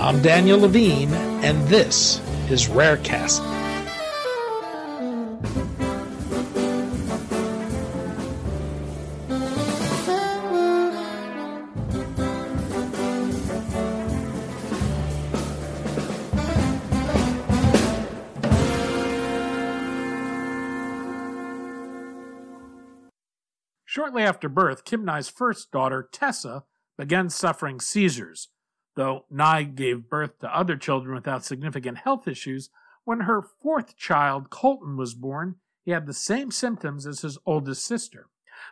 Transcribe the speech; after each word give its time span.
I'm 0.00 0.22
Daniel 0.22 0.58
Levine, 0.58 1.12
and 1.44 1.68
this 1.68 2.20
is 2.50 2.68
Rarecast. 2.68 3.44
Shortly 23.84 24.22
after 24.22 24.48
birth, 24.48 24.86
Kim 24.86 25.04
Nye's 25.04 25.28
first 25.28 25.70
daughter, 25.70 26.08
Tessa, 26.10 26.64
began 26.96 27.28
suffering 27.28 27.80
seizures. 27.80 28.48
Though 29.00 29.24
Nye 29.30 29.62
gave 29.62 30.10
birth 30.10 30.40
to 30.40 30.54
other 30.54 30.76
children 30.76 31.14
without 31.14 31.42
significant 31.42 31.96
health 31.96 32.28
issues, 32.28 32.68
when 33.04 33.20
her 33.20 33.40
fourth 33.40 33.96
child, 33.96 34.50
Colton, 34.50 34.98
was 34.98 35.14
born, 35.14 35.54
he 35.86 35.92
had 35.92 36.06
the 36.06 36.12
same 36.12 36.50
symptoms 36.50 37.06
as 37.06 37.22
his 37.22 37.38
oldest 37.46 37.82
sister. 37.86 38.26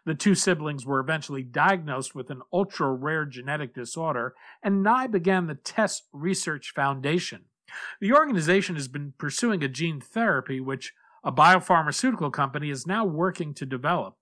The 0.05 0.15
two 0.15 0.35
siblings 0.35 0.85
were 0.85 1.01
eventually 1.01 1.43
diagnosed 1.43 2.15
with 2.15 2.29
an 2.29 2.43
ultra 2.53 2.93
rare 2.93 3.25
genetic 3.25 3.75
disorder, 3.75 4.35
and 4.63 4.83
Nye 4.83 5.07
began 5.07 5.47
the 5.47 5.55
Tess 5.55 6.03
Research 6.13 6.75
Foundation. 6.75 7.47
The 7.99 8.13
organization 8.13 8.75
has 8.75 8.87
been 8.87 9.15
pursuing 9.17 9.65
a 9.65 9.69
gene 9.69 9.99
therapy 9.99 10.61
which 10.61 10.93
a 11.25 11.33
biopharmaceutical 11.33 12.35
company 12.35 12.69
is 12.69 12.87
now 12.87 13.03
working 13.07 13.55
to 13.55 13.65
develop. 13.65 14.19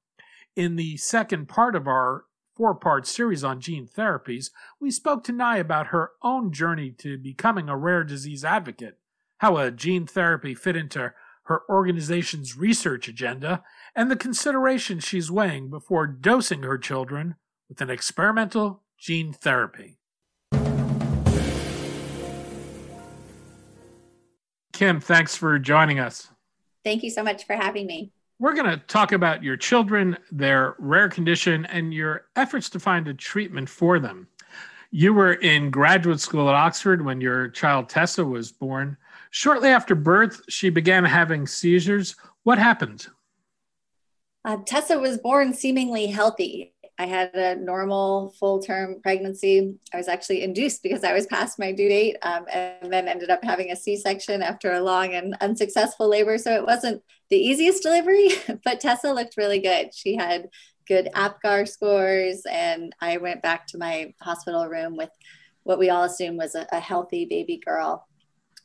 In 0.55 0.77
the 0.77 0.99
second 0.99 1.49
part 1.49 1.75
of 1.75 1.89
our 1.89 2.27
four 2.57 2.75
part 2.75 3.07
series 3.07 3.45
on 3.45 3.61
gene 3.61 3.87
therapies, 3.87 4.51
we 4.81 4.91
spoke 4.91 5.23
to 5.25 5.33
Nye 5.33 5.59
about 5.59 5.89
her 5.89 6.13
own 6.23 6.53
journey 6.53 6.91
to 6.99 7.19
becoming 7.19 7.69
a 7.69 7.77
rare 7.77 8.03
disease 8.03 8.45
advocate, 8.45 8.99
how 9.39 9.59
a 9.59 9.71
gene 9.71 10.07
therapy 10.07 10.55
fit 10.55 10.75
into 10.75 11.13
her 11.45 11.63
organization's 11.69 12.57
research 12.57 13.07
agenda, 13.07 13.63
and 13.95 14.11
the 14.11 14.17
considerations 14.17 15.05
she's 15.05 15.31
weighing 15.31 15.71
before 15.71 16.07
dosing 16.07 16.63
her 16.63 16.79
children 16.79 17.37
with 17.69 17.81
an 17.81 17.91
experimental 17.91 18.83
gene 18.99 19.33
therapy. 19.33 19.99
Kim, 24.73 25.01
thanks 25.01 25.37
for 25.37 25.59
joining 25.59 25.99
us. 25.99 26.31
Thank 26.85 27.03
you 27.03 27.11
so 27.11 27.23
much 27.23 27.47
for 27.47 27.55
having 27.55 27.87
me. 27.87 28.13
We're 28.39 28.55
going 28.55 28.71
to 28.71 28.77
talk 28.77 29.13
about 29.13 29.43
your 29.43 29.57
children, 29.57 30.19
their 30.31 30.75
rare 30.79 31.09
condition, 31.09 31.65
and 31.67 31.95
your 31.95 32.27
efforts 32.37 32.69
to 32.71 32.81
find 32.81 33.09
a 33.09 33.15
treatment 33.15 33.69
for 33.69 33.99
them. 33.99 34.29
You 34.91 35.15
were 35.15 35.35
in 35.35 35.71
graduate 35.71 36.21
school 36.21 36.49
at 36.51 36.55
Oxford 36.55 37.03
when 37.03 37.21
your 37.21 37.49
child 37.49 37.89
Tessa 37.89 38.25
was 38.25 38.53
born. 38.53 38.99
Shortly 39.31 39.71
after 39.71 39.95
birth, 39.95 40.43
she 40.49 40.69
began 40.69 41.05
having 41.05 41.47
seizures. 41.47 42.15
What 42.43 42.59
happened? 42.59 43.07
Uh, 44.45 44.59
Tessa 44.67 44.99
was 44.99 45.17
born 45.19 45.55
seemingly 45.55 46.07
healthy. 46.07 46.75
I 46.99 47.07
had 47.07 47.35
a 47.35 47.57
normal 47.57 48.31
full 48.39 48.63
term 48.63 49.01
pregnancy. 49.03 49.75
I 49.93 49.99
was 49.99 50.09
actually 50.09 50.43
induced 50.43 50.83
because 50.83 51.05
I 51.05 51.13
was 51.13 51.27
past 51.27 51.59
my 51.59 51.73
due 51.73 51.89
date 51.89 52.17
um, 52.23 52.47
and 52.53 52.93
then 52.93 53.07
ended 53.07 53.29
up 53.29 53.45
having 53.45 53.71
a 53.71 53.77
C 53.77 53.97
section 53.97 54.43
after 54.43 54.73
a 54.73 54.81
long 54.81 55.13
and 55.15 55.37
unsuccessful 55.41 56.09
labor. 56.09 56.39
So 56.39 56.55
it 56.55 56.65
wasn't 56.65 57.03
the 57.29 57.37
easiest 57.37 57.83
delivery, 57.83 58.31
but 58.65 58.81
Tessa 58.81 59.13
looked 59.13 59.37
really 59.37 59.59
good. 59.59 59.95
She 59.95 60.17
had 60.17 60.49
good 60.89 61.09
APGAR 61.15 61.69
scores, 61.69 62.43
and 62.49 62.95
I 63.01 63.19
went 63.19 63.43
back 63.43 63.67
to 63.69 63.79
my 63.79 64.15
hospital 64.23 64.67
room 64.67 64.97
with 64.97 65.11
what 65.65 65.79
we 65.79 65.91
all 65.91 66.05
assumed 66.05 66.39
was 66.39 66.55
a, 66.55 66.67
a 66.73 66.81
healthy 66.81 67.27
baby 67.27 67.61
girl. 67.65 68.07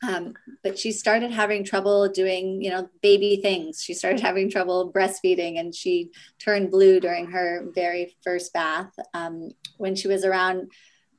Um, 0.04 0.34
but 0.64 0.80
she 0.80 0.92
started 0.92 1.32
having 1.32 1.64
trouble 1.64 2.10
doing, 2.10 2.62
you 2.62 2.72
know, 2.72 2.90
baby 3.02 3.40
things. 3.42 3.84
She 3.84 3.94
started 3.94 4.20
having 4.22 4.50
trouble 4.50 4.92
breastfeeding, 4.92 5.60
and 5.60 5.74
she 5.74 6.12
turned 6.40 6.72
blue 6.72 7.00
during 7.00 7.32
her 7.32 7.68
very 7.74 8.16
first 8.24 8.54
bath. 8.54 8.92
Um, 9.14 9.52
when 9.78 9.96
she 9.96 10.08
was 10.08 10.26
around 10.26 10.72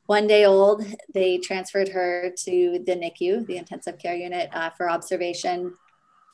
one 0.07 0.27
day 0.27 0.45
old, 0.45 0.85
they 1.15 1.39
transferred 1.39 1.89
her 1.91 2.33
to 2.45 2.83
the 2.85 2.97
NICU, 2.97 3.47
the 3.47 3.57
intensive 3.57 3.99
care 3.99 4.17
unit, 4.17 4.51
uh, 4.53 4.71
for 4.71 4.91
observation. 4.91 5.75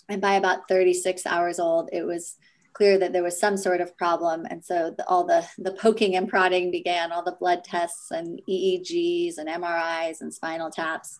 And 0.08 0.22
by 0.22 0.34
about 0.34 0.68
36 0.68 1.26
hours 1.26 1.60
old, 1.60 1.90
it 1.92 2.02
was 2.02 2.36
clear 2.72 2.98
that 2.98 3.12
there 3.12 3.22
was 3.22 3.38
some 3.38 3.56
sort 3.56 3.82
of 3.82 3.96
problem. 3.98 4.46
And 4.48 4.64
so 4.64 4.94
the, 4.96 5.06
all 5.06 5.24
the, 5.24 5.46
the 5.58 5.72
poking 5.72 6.16
and 6.16 6.28
prodding 6.28 6.70
began, 6.70 7.12
all 7.12 7.24
the 7.24 7.36
blood 7.38 7.62
tests 7.62 8.10
and 8.10 8.40
EEGs 8.48 9.36
and 9.36 9.48
MRIs 9.48 10.22
and 10.22 10.32
spinal 10.32 10.70
taps 10.70 11.18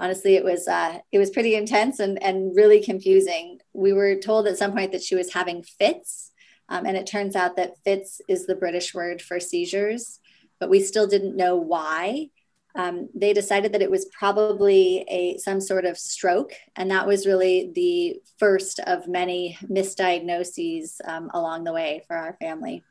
honestly 0.00 0.34
it 0.34 0.42
was 0.42 0.66
uh, 0.66 0.98
it 1.12 1.18
was 1.18 1.30
pretty 1.30 1.54
intense 1.54 2.00
and 2.00 2.20
and 2.22 2.56
really 2.56 2.82
confusing. 2.82 3.60
We 3.72 3.92
were 3.92 4.16
told 4.16 4.48
at 4.48 4.58
some 4.58 4.72
point 4.72 4.90
that 4.90 5.04
she 5.04 5.14
was 5.14 5.32
having 5.32 5.62
fits 5.62 6.32
um, 6.68 6.86
and 6.86 6.96
it 6.96 7.06
turns 7.06 7.36
out 7.36 7.56
that 7.56 7.78
fits 7.84 8.20
is 8.28 8.46
the 8.46 8.56
british 8.56 8.92
word 8.94 9.22
for 9.22 9.38
seizures 9.38 10.20
but 10.60 10.70
we 10.70 10.80
still 10.80 11.08
didn't 11.08 11.36
know 11.36 11.56
why. 11.56 12.28
Um, 12.76 13.08
they 13.16 13.32
decided 13.32 13.72
that 13.72 13.82
it 13.82 13.90
was 13.90 14.04
probably 14.16 15.04
a 15.08 15.38
some 15.38 15.60
sort 15.60 15.84
of 15.84 15.98
stroke 15.98 16.52
and 16.76 16.88
that 16.92 17.04
was 17.04 17.26
really 17.26 17.72
the 17.74 18.20
first 18.38 18.78
of 18.86 19.08
many 19.08 19.58
misdiagnoses 19.64 21.00
um, 21.04 21.30
along 21.34 21.64
the 21.64 21.72
way 21.72 22.04
for 22.06 22.14
our 22.14 22.36
family. 22.40 22.84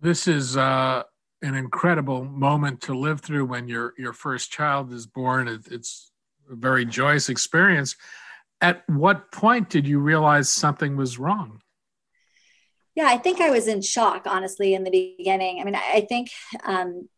This 0.00 0.28
is 0.28 0.56
uh, 0.56 1.02
an 1.42 1.54
incredible 1.54 2.24
moment 2.24 2.82
to 2.82 2.94
live 2.94 3.20
through 3.20 3.46
when 3.46 3.68
your 3.68 3.94
your 3.98 4.12
first 4.12 4.50
child 4.50 4.92
is 4.92 5.06
born. 5.06 5.48
It, 5.48 5.62
it's 5.70 6.12
a 6.50 6.54
very 6.54 6.84
joyous 6.84 7.28
experience. 7.28 7.96
At 8.60 8.82
what 8.88 9.32
point 9.32 9.70
did 9.70 9.86
you 9.86 10.00
realize 10.00 10.50
something 10.50 10.96
was 10.96 11.18
wrong? 11.18 11.62
Yeah, 12.94 13.06
I 13.06 13.16
think 13.16 13.40
I 13.40 13.50
was 13.50 13.68
in 13.68 13.80
shock, 13.80 14.26
honestly, 14.26 14.74
in 14.74 14.84
the 14.84 14.90
beginning. 14.90 15.60
I 15.60 15.64
mean, 15.64 15.76
I 15.76 16.06
think 16.08 16.30
um, 16.64 17.08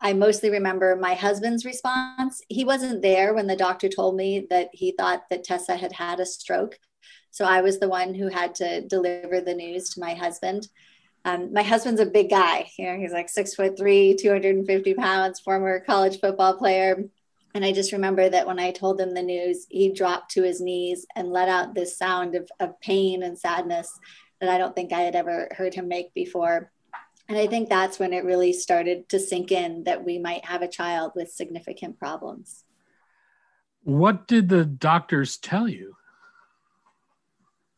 I 0.00 0.12
mostly 0.12 0.50
remember 0.50 0.94
my 0.96 1.14
husband's 1.14 1.64
response. 1.64 2.42
He 2.48 2.64
wasn't 2.64 3.02
there 3.02 3.34
when 3.34 3.46
the 3.46 3.56
doctor 3.56 3.88
told 3.88 4.16
me 4.16 4.46
that 4.50 4.68
he 4.72 4.92
thought 4.92 5.22
that 5.30 5.44
Tessa 5.44 5.76
had 5.76 5.92
had 5.92 6.20
a 6.20 6.26
stroke. 6.26 6.78
So 7.30 7.44
I 7.44 7.62
was 7.62 7.80
the 7.80 7.88
one 7.88 8.14
who 8.14 8.28
had 8.28 8.54
to 8.56 8.82
deliver 8.82 9.40
the 9.40 9.54
news 9.54 9.88
to 9.90 10.00
my 10.00 10.14
husband. 10.14 10.68
Um, 11.24 11.52
my 11.52 11.62
husband's 11.62 12.00
a 12.00 12.06
big 12.06 12.30
guy. 12.30 12.70
You 12.78 12.86
know, 12.86 12.98
he's 12.98 13.12
like 13.12 13.28
six 13.28 13.54
foot 13.54 13.76
three, 13.78 14.16
250 14.16 14.94
pounds, 14.94 15.40
former 15.40 15.80
college 15.80 16.20
football 16.20 16.56
player. 16.56 17.04
And 17.54 17.64
I 17.64 17.72
just 17.72 17.92
remember 17.92 18.28
that 18.28 18.46
when 18.46 18.58
I 18.58 18.70
told 18.70 19.00
him 19.00 19.14
the 19.14 19.22
news, 19.22 19.66
he 19.68 19.92
dropped 19.92 20.32
to 20.32 20.42
his 20.42 20.60
knees 20.60 21.06
and 21.14 21.30
let 21.30 21.48
out 21.48 21.74
this 21.74 21.98
sound 21.98 22.34
of, 22.34 22.50
of 22.58 22.80
pain 22.80 23.22
and 23.22 23.38
sadness 23.38 23.98
that 24.40 24.50
I 24.50 24.58
don't 24.58 24.74
think 24.74 24.92
I 24.92 25.00
had 25.00 25.14
ever 25.14 25.48
heard 25.56 25.74
him 25.74 25.86
make 25.86 26.14
before. 26.14 26.72
And 27.28 27.38
I 27.38 27.46
think 27.46 27.68
that's 27.68 27.98
when 27.98 28.12
it 28.12 28.24
really 28.24 28.52
started 28.52 29.08
to 29.10 29.20
sink 29.20 29.52
in 29.52 29.84
that 29.84 30.04
we 30.04 30.18
might 30.18 30.44
have 30.46 30.62
a 30.62 30.68
child 30.68 31.12
with 31.14 31.30
significant 31.30 31.98
problems. 31.98 32.64
What 33.84 34.26
did 34.26 34.48
the 34.48 34.64
doctors 34.64 35.36
tell 35.36 35.68
you? 35.68 35.94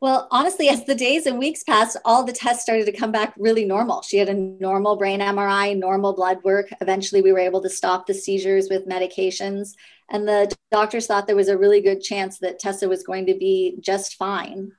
Well, 0.05 0.29
honestly, 0.31 0.69
as 0.75 0.85
the 0.85 0.95
days 0.95 1.25
and 1.25 1.39
weeks 1.39 1.65
passed, 1.65 1.97
all 2.05 2.25
the 2.25 2.33
tests 2.33 2.63
started 2.63 2.85
to 2.85 2.93
come 2.93 3.11
back 3.11 3.33
really 3.39 3.65
normal. 3.65 4.03
She 4.03 4.19
had 4.19 4.29
a 4.29 4.35
normal 4.35 4.97
brain 4.97 5.21
MRI, 5.21 5.79
normal 5.79 6.13
blood 6.13 6.45
work. 6.45 6.69
Eventually, 6.83 7.23
we 7.23 7.33
were 7.33 7.39
able 7.39 7.63
to 7.63 7.71
stop 7.71 8.07
the 8.07 8.13
seizures 8.13 8.69
with 8.69 8.87
medications. 8.87 9.73
And 10.11 10.29
the 10.29 10.55
doctors 10.71 11.07
thought 11.07 11.27
there 11.27 11.35
was 11.35 11.49
a 11.49 11.57
really 11.57 11.81
good 11.81 12.03
chance 12.03 12.39
that 12.41 12.59
Tessa 12.59 12.87
was 12.87 13.03
going 13.03 13.25
to 13.27 13.35
be 13.35 13.79
just 13.81 14.17
fine. 14.17 14.73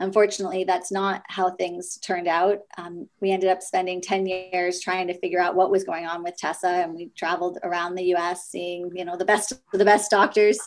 Unfortunately, 0.00 0.64
that's 0.64 0.92
not 0.92 1.22
how 1.28 1.50
things 1.52 1.96
turned 1.96 2.28
out. 2.28 2.58
Um, 2.76 3.08
we 3.22 3.30
ended 3.30 3.48
up 3.48 3.62
spending 3.62 4.02
10 4.02 4.26
years 4.26 4.80
trying 4.80 5.06
to 5.06 5.18
figure 5.18 5.40
out 5.40 5.56
what 5.56 5.70
was 5.70 5.82
going 5.82 6.04
on 6.04 6.22
with 6.22 6.36
Tessa, 6.36 6.68
and 6.68 6.94
we 6.94 7.08
traveled 7.16 7.58
around 7.62 7.94
the 7.94 8.14
US 8.14 8.50
seeing, 8.50 8.92
you 8.94 9.06
know, 9.06 9.16
the 9.16 9.24
best 9.24 9.54
the 9.72 9.84
best 9.86 10.10
doctors. 10.10 10.58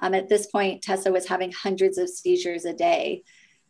Um, 0.00 0.14
at 0.14 0.30
this 0.30 0.46
point, 0.46 0.80
Tessa 0.80 1.12
was 1.12 1.28
having 1.28 1.52
hundreds 1.52 1.98
of 1.98 2.08
seizures 2.08 2.64
a 2.64 2.72
day 2.72 3.22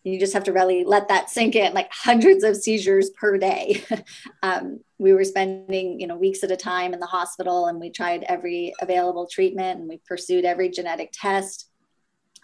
you 0.03 0.19
just 0.19 0.33
have 0.33 0.45
to 0.45 0.53
really 0.53 0.85
let 0.85 1.09
that 1.09 1.29
sink 1.29 1.57
in 1.57 1.75
like 1.75 1.91
hundreds 1.93 2.43
of 2.45 2.57
seizures 2.57 3.11
per 3.11 3.39
day. 3.39 3.83
Um, 4.43 4.81
we 4.99 5.13
were 5.13 5.25
spending 5.25 6.01
you 6.01 6.07
know 6.07 6.17
weeks 6.17 6.43
at 6.43 6.51
a 6.51 6.57
time 6.57 6.95
in 6.95 7.01
the 7.01 7.07
hospital 7.07 7.67
and 7.67 7.79
we 7.79 7.91
tried 7.91 8.23
every 8.23 8.73
available 8.81 9.27
treatment 9.27 9.81
and 9.81 9.89
we 9.89 10.01
pursued 10.09 10.47
every 10.47 10.71
genetic 10.71 11.11
test. 11.13 11.69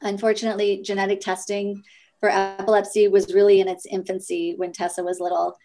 Unfortunately 0.03 0.82
genetic 0.82 1.20
testing 1.20 1.82
for 2.20 2.29
epilepsy 2.29 3.08
was 3.08 3.32
really 3.32 3.61
in 3.61 3.69
its 3.69 3.87
infancy 3.87 4.55
when 4.56 4.73
tessa 4.73 5.03
was 5.03 5.20
little. 5.20 5.56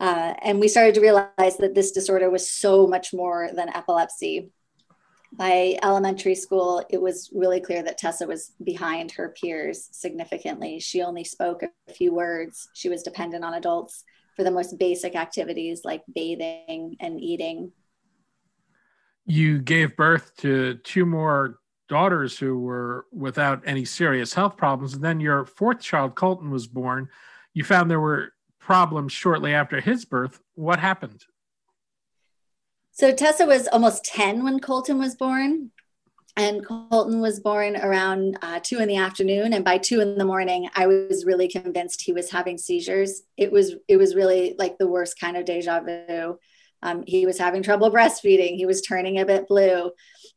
Uh, 0.00 0.34
and 0.42 0.58
we 0.58 0.66
started 0.66 0.94
to 0.94 1.00
realize 1.00 1.56
that 1.58 1.74
this 1.74 1.92
disorder 1.92 2.30
was 2.30 2.50
so 2.50 2.86
much 2.86 3.12
more 3.12 3.50
than 3.54 3.68
epilepsy 3.68 4.50
by 5.40 5.78
elementary 5.82 6.34
school, 6.34 6.84
it 6.90 7.00
was 7.00 7.30
really 7.32 7.62
clear 7.62 7.82
that 7.82 7.96
Tessa 7.96 8.26
was 8.26 8.52
behind 8.62 9.10
her 9.12 9.34
peers 9.40 9.88
significantly. 9.90 10.78
She 10.80 11.00
only 11.00 11.24
spoke 11.24 11.62
a 11.62 11.92
few 11.94 12.12
words. 12.12 12.68
She 12.74 12.90
was 12.90 13.02
dependent 13.02 13.42
on 13.42 13.54
adults 13.54 14.04
for 14.36 14.44
the 14.44 14.50
most 14.50 14.78
basic 14.78 15.16
activities 15.16 15.80
like 15.82 16.02
bathing 16.14 16.94
and 17.00 17.18
eating. 17.18 17.72
You 19.24 19.60
gave 19.62 19.96
birth 19.96 20.36
to 20.40 20.74
two 20.84 21.06
more 21.06 21.60
daughters 21.88 22.38
who 22.38 22.58
were 22.58 23.06
without 23.10 23.62
any 23.64 23.86
serious 23.86 24.34
health 24.34 24.58
problems. 24.58 24.92
And 24.92 25.02
then 25.02 25.20
your 25.20 25.46
fourth 25.46 25.80
child, 25.80 26.16
Colton, 26.16 26.50
was 26.50 26.66
born. 26.66 27.08
You 27.54 27.64
found 27.64 27.90
there 27.90 27.98
were 27.98 28.34
problems 28.58 29.12
shortly 29.12 29.54
after 29.54 29.80
his 29.80 30.04
birth. 30.04 30.38
What 30.54 30.78
happened? 30.78 31.24
So 32.92 33.12
Tessa 33.12 33.46
was 33.46 33.68
almost 33.68 34.04
10 34.04 34.44
when 34.44 34.60
Colton 34.60 34.98
was 34.98 35.14
born. 35.14 35.70
And 36.36 36.64
Colton 36.64 37.20
was 37.20 37.40
born 37.40 37.76
around 37.76 38.38
uh, 38.40 38.60
two 38.62 38.78
in 38.78 38.88
the 38.88 38.96
afternoon, 38.96 39.52
and 39.52 39.64
by 39.64 39.78
two 39.78 40.00
in 40.00 40.16
the 40.16 40.24
morning, 40.24 40.68
I 40.74 40.86
was 40.86 41.24
really 41.26 41.48
convinced 41.48 42.02
he 42.02 42.12
was 42.12 42.30
having 42.30 42.56
seizures. 42.56 43.22
It 43.36 43.50
was 43.50 43.74
it 43.88 43.96
was 43.96 44.14
really 44.14 44.54
like 44.56 44.78
the 44.78 44.86
worst 44.86 45.18
kind 45.18 45.36
of 45.36 45.44
deja 45.44 45.80
vu. 45.80 46.38
Um, 46.82 47.02
he 47.06 47.26
was 47.26 47.36
having 47.36 47.62
trouble 47.62 47.90
breastfeeding. 47.92 48.56
He 48.56 48.64
was 48.64 48.80
turning 48.80 49.18
a 49.18 49.26
bit 49.26 49.48
blue. 49.48 49.90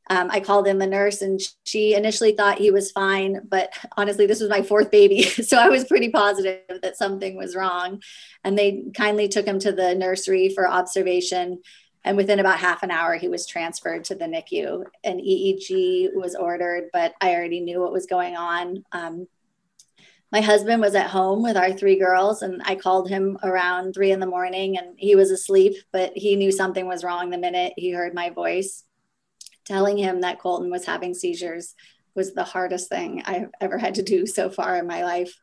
Um, 0.10 0.30
I 0.30 0.42
called 0.42 0.68
in 0.68 0.80
the 0.80 0.88
nurse, 0.88 1.22
and 1.22 1.40
she 1.64 1.94
initially 1.94 2.34
thought 2.36 2.58
he 2.58 2.72
was 2.72 2.92
fine, 2.92 3.42
but 3.48 3.72
honestly, 3.96 4.26
this 4.26 4.42
was 4.42 4.50
my 4.50 4.62
fourth 4.62 4.92
baby, 4.92 5.24
so 5.24 5.58
I 5.58 5.70
was 5.70 5.86
pretty 5.86 6.10
positive 6.10 6.82
that 6.82 6.98
something 6.98 7.38
was 7.38 7.56
wrong. 7.56 8.02
And 8.44 8.58
they 8.58 8.84
kindly 8.98 9.30
took 9.30 9.46
him 9.46 9.60
to 9.60 9.72
the 9.72 9.96
nursery 9.96 10.50
for 10.50 10.68
observation 10.68 11.62
and 12.04 12.18
within 12.18 12.40
about 12.40 12.60
half 12.60 12.84
an 12.84 12.92
hour, 12.92 13.16
he 13.16 13.30
was 13.30 13.48
transferred 13.48 14.04
to 14.06 14.16
the 14.16 14.26
NICU. 14.26 14.84
An 15.04 15.20
EEG 15.20 16.14
was 16.14 16.36
ordered, 16.36 16.90
but 16.92 17.14
I 17.22 17.34
already 17.34 17.62
knew 17.62 17.80
what 17.80 17.94
was 17.94 18.06
going 18.06 18.36
on. 18.36 18.84
Um, 18.92 19.28
my 20.32 20.42
husband 20.42 20.82
was 20.82 20.96
at 20.96 21.12
home 21.12 21.44
with 21.44 21.56
our 21.56 21.72
three 21.72 21.98
girls, 21.98 22.42
and 22.42 22.62
I 22.66 22.76
called 22.76 23.08
him 23.08 23.38
around 23.44 23.94
three 23.94 24.12
in 24.12 24.20
the 24.20 24.26
morning, 24.26 24.78
and 24.78 24.96
he 24.98 25.16
was 25.16 25.32
asleep, 25.32 25.76
but 25.92 26.12
he 26.16 26.36
knew 26.36 26.52
something 26.52 26.88
was 26.88 27.04
wrong 27.04 27.30
the 27.30 27.38
minute 27.38 27.74
he 27.78 27.92
heard 27.92 28.14
my 28.14 28.32
voice. 28.32 28.84
Telling 29.66 29.98
him 29.98 30.22
that 30.22 30.40
Colton 30.40 30.70
was 30.70 30.86
having 30.86 31.14
seizures 31.14 31.76
was 32.16 32.34
the 32.34 32.44
hardest 32.44 32.90
thing 32.90 33.24
I've 33.26 33.50
ever 33.62 33.78
had 33.78 33.96
to 33.96 34.04
do 34.04 34.26
so 34.26 34.50
far 34.50 34.76
in 34.78 34.88
my 34.88 35.04
life 35.04 35.34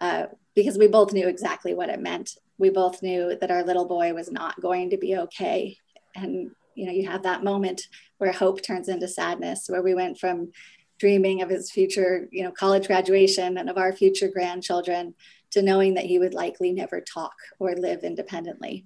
uh, 0.00 0.26
because 0.54 0.76
we 0.76 0.88
both 0.88 1.12
knew 1.12 1.28
exactly 1.28 1.74
what 1.74 1.90
it 1.90 2.00
meant. 2.00 2.32
We 2.58 2.70
both 2.70 3.02
knew 3.02 3.36
that 3.40 3.50
our 3.52 3.62
little 3.62 3.86
boy 3.86 4.14
was 4.14 4.32
not 4.32 4.60
going 4.60 4.90
to 4.90 4.96
be 4.96 5.16
okay 5.16 5.78
and 6.14 6.50
you 6.74 6.86
know 6.86 6.92
you 6.92 7.08
have 7.08 7.22
that 7.22 7.44
moment 7.44 7.88
where 8.18 8.32
hope 8.32 8.62
turns 8.62 8.88
into 8.88 9.08
sadness 9.08 9.66
where 9.68 9.82
we 9.82 9.94
went 9.94 10.18
from 10.18 10.50
dreaming 10.98 11.42
of 11.42 11.48
his 11.48 11.70
future 11.70 12.28
you 12.32 12.42
know 12.42 12.50
college 12.50 12.86
graduation 12.86 13.58
and 13.58 13.70
of 13.70 13.78
our 13.78 13.92
future 13.92 14.28
grandchildren 14.28 15.14
to 15.50 15.62
knowing 15.62 15.94
that 15.94 16.04
he 16.04 16.18
would 16.18 16.34
likely 16.34 16.72
never 16.72 17.00
talk 17.00 17.34
or 17.58 17.74
live 17.74 18.04
independently. 18.04 18.84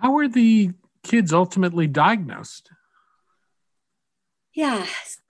How 0.00 0.12
were 0.12 0.28
the 0.28 0.72
kids 1.02 1.32
ultimately 1.32 1.86
diagnosed? 1.86 2.70
Yeah. 4.54 4.86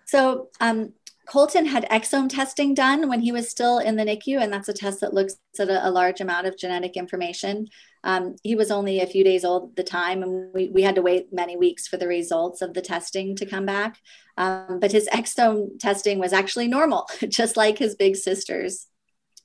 So 0.07 0.49
um, 0.61 0.93
Colton 1.27 1.67
had 1.67 1.89
exome 1.91 2.29
testing 2.29 2.75
done 2.75 3.09
when 3.09 3.21
he 3.21 3.33
was 3.33 3.49
still 3.49 3.79
in 3.79 3.97
the 3.97 4.05
NICU, 4.05 4.43
and 4.43 4.53
that's 4.53 4.69
a 4.69 4.75
test 4.75 5.01
that 5.01 5.15
looks 5.15 5.37
at 5.59 5.69
a, 5.69 5.89
a 5.89 5.91
large 5.91 6.21
amount 6.21 6.47
of 6.47 6.59
genetic 6.59 6.97
information. 6.97 7.69
Um, 8.05 8.37
he 8.43 8.55
was 8.55 8.71
only 8.71 9.01
a 9.01 9.07
few 9.07 9.25
days 9.25 9.45
old 9.45 9.71
at 9.71 9.77
the 9.77 9.83
time, 9.83 10.23
and 10.23 10.53
we, 10.53 10.69
we 10.69 10.83
had 10.83 10.95
to 10.97 11.03
wait 11.03 11.33
many 11.33 11.57
weeks 11.57 11.89
for 11.89 11.97
the 11.97 12.07
results 12.07 12.61
of 12.61 12.75
the 12.75 12.83
testing 12.83 13.35
to 13.37 13.47
come 13.47 13.65
back. 13.65 13.99
Um, 14.37 14.79
but 14.79 14.93
his 14.93 15.09
exome 15.09 15.79
testing 15.81 16.19
was 16.19 16.33
actually 16.33 16.69
normal, 16.69 17.09
just 17.29 17.57
like 17.57 17.79
his 17.79 17.97
big 17.97 18.17
sister's. 18.17 18.87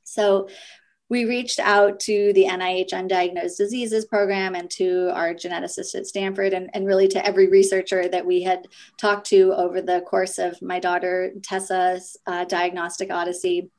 So 0.03 0.49
we 1.09 1.25
reached 1.25 1.59
out 1.59 1.99
to 2.01 2.33
the 2.33 2.45
NIH 2.45 2.91
Undiagnosed 2.91 3.57
Diseases 3.57 4.05
Program 4.05 4.53
and 4.55 4.69
to 4.71 5.09
our 5.13 5.33
geneticist 5.33 5.95
at 5.95 6.05
Stanford, 6.05 6.53
and, 6.53 6.69
and 6.73 6.85
really 6.85 7.07
to 7.07 7.25
every 7.25 7.47
researcher 7.47 8.09
that 8.09 8.25
we 8.25 8.43
had 8.43 8.67
talked 8.97 9.27
to 9.27 9.53
over 9.53 9.81
the 9.81 10.01
course 10.01 10.37
of 10.37 10.61
my 10.61 10.79
daughter 10.79 11.31
Tessa's 11.41 12.17
uh, 12.27 12.43
diagnostic 12.43 13.09
odyssey. 13.09 13.71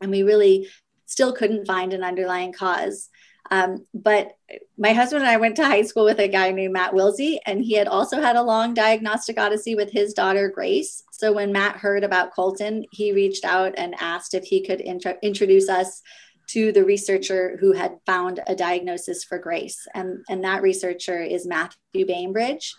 And 0.00 0.10
we 0.10 0.22
really 0.22 0.68
still 1.06 1.32
couldn't 1.32 1.66
find 1.66 1.94
an 1.94 2.04
underlying 2.04 2.52
cause. 2.52 3.08
Um, 3.50 3.86
but 3.94 4.36
my 4.76 4.92
husband 4.92 5.22
and 5.22 5.30
I 5.30 5.38
went 5.38 5.56
to 5.56 5.64
high 5.64 5.82
school 5.82 6.04
with 6.04 6.18
a 6.18 6.28
guy 6.28 6.50
named 6.50 6.74
Matt 6.74 6.92
Wilsey, 6.92 7.38
and 7.46 7.64
he 7.64 7.74
had 7.74 7.88
also 7.88 8.20
had 8.20 8.36
a 8.36 8.42
long 8.42 8.74
diagnostic 8.74 9.38
odyssey 9.38 9.74
with 9.74 9.90
his 9.90 10.12
daughter, 10.12 10.48
Grace. 10.48 11.02
So 11.12 11.32
when 11.32 11.52
Matt 11.52 11.76
heard 11.76 12.04
about 12.04 12.34
Colton, 12.34 12.84
he 12.92 13.12
reached 13.12 13.44
out 13.44 13.74
and 13.76 13.94
asked 13.98 14.34
if 14.34 14.44
he 14.44 14.64
could 14.66 14.80
intro- 14.80 15.18
introduce 15.22 15.68
us 15.68 16.02
to 16.48 16.72
the 16.72 16.84
researcher 16.84 17.58
who 17.60 17.72
had 17.72 17.98
found 18.06 18.40
a 18.46 18.54
diagnosis 18.54 19.24
for 19.24 19.38
Grace. 19.38 19.86
And, 19.94 20.24
and 20.28 20.44
that 20.44 20.62
researcher 20.62 21.22
is 21.22 21.46
Matthew 21.46 22.06
Bainbridge. 22.06 22.74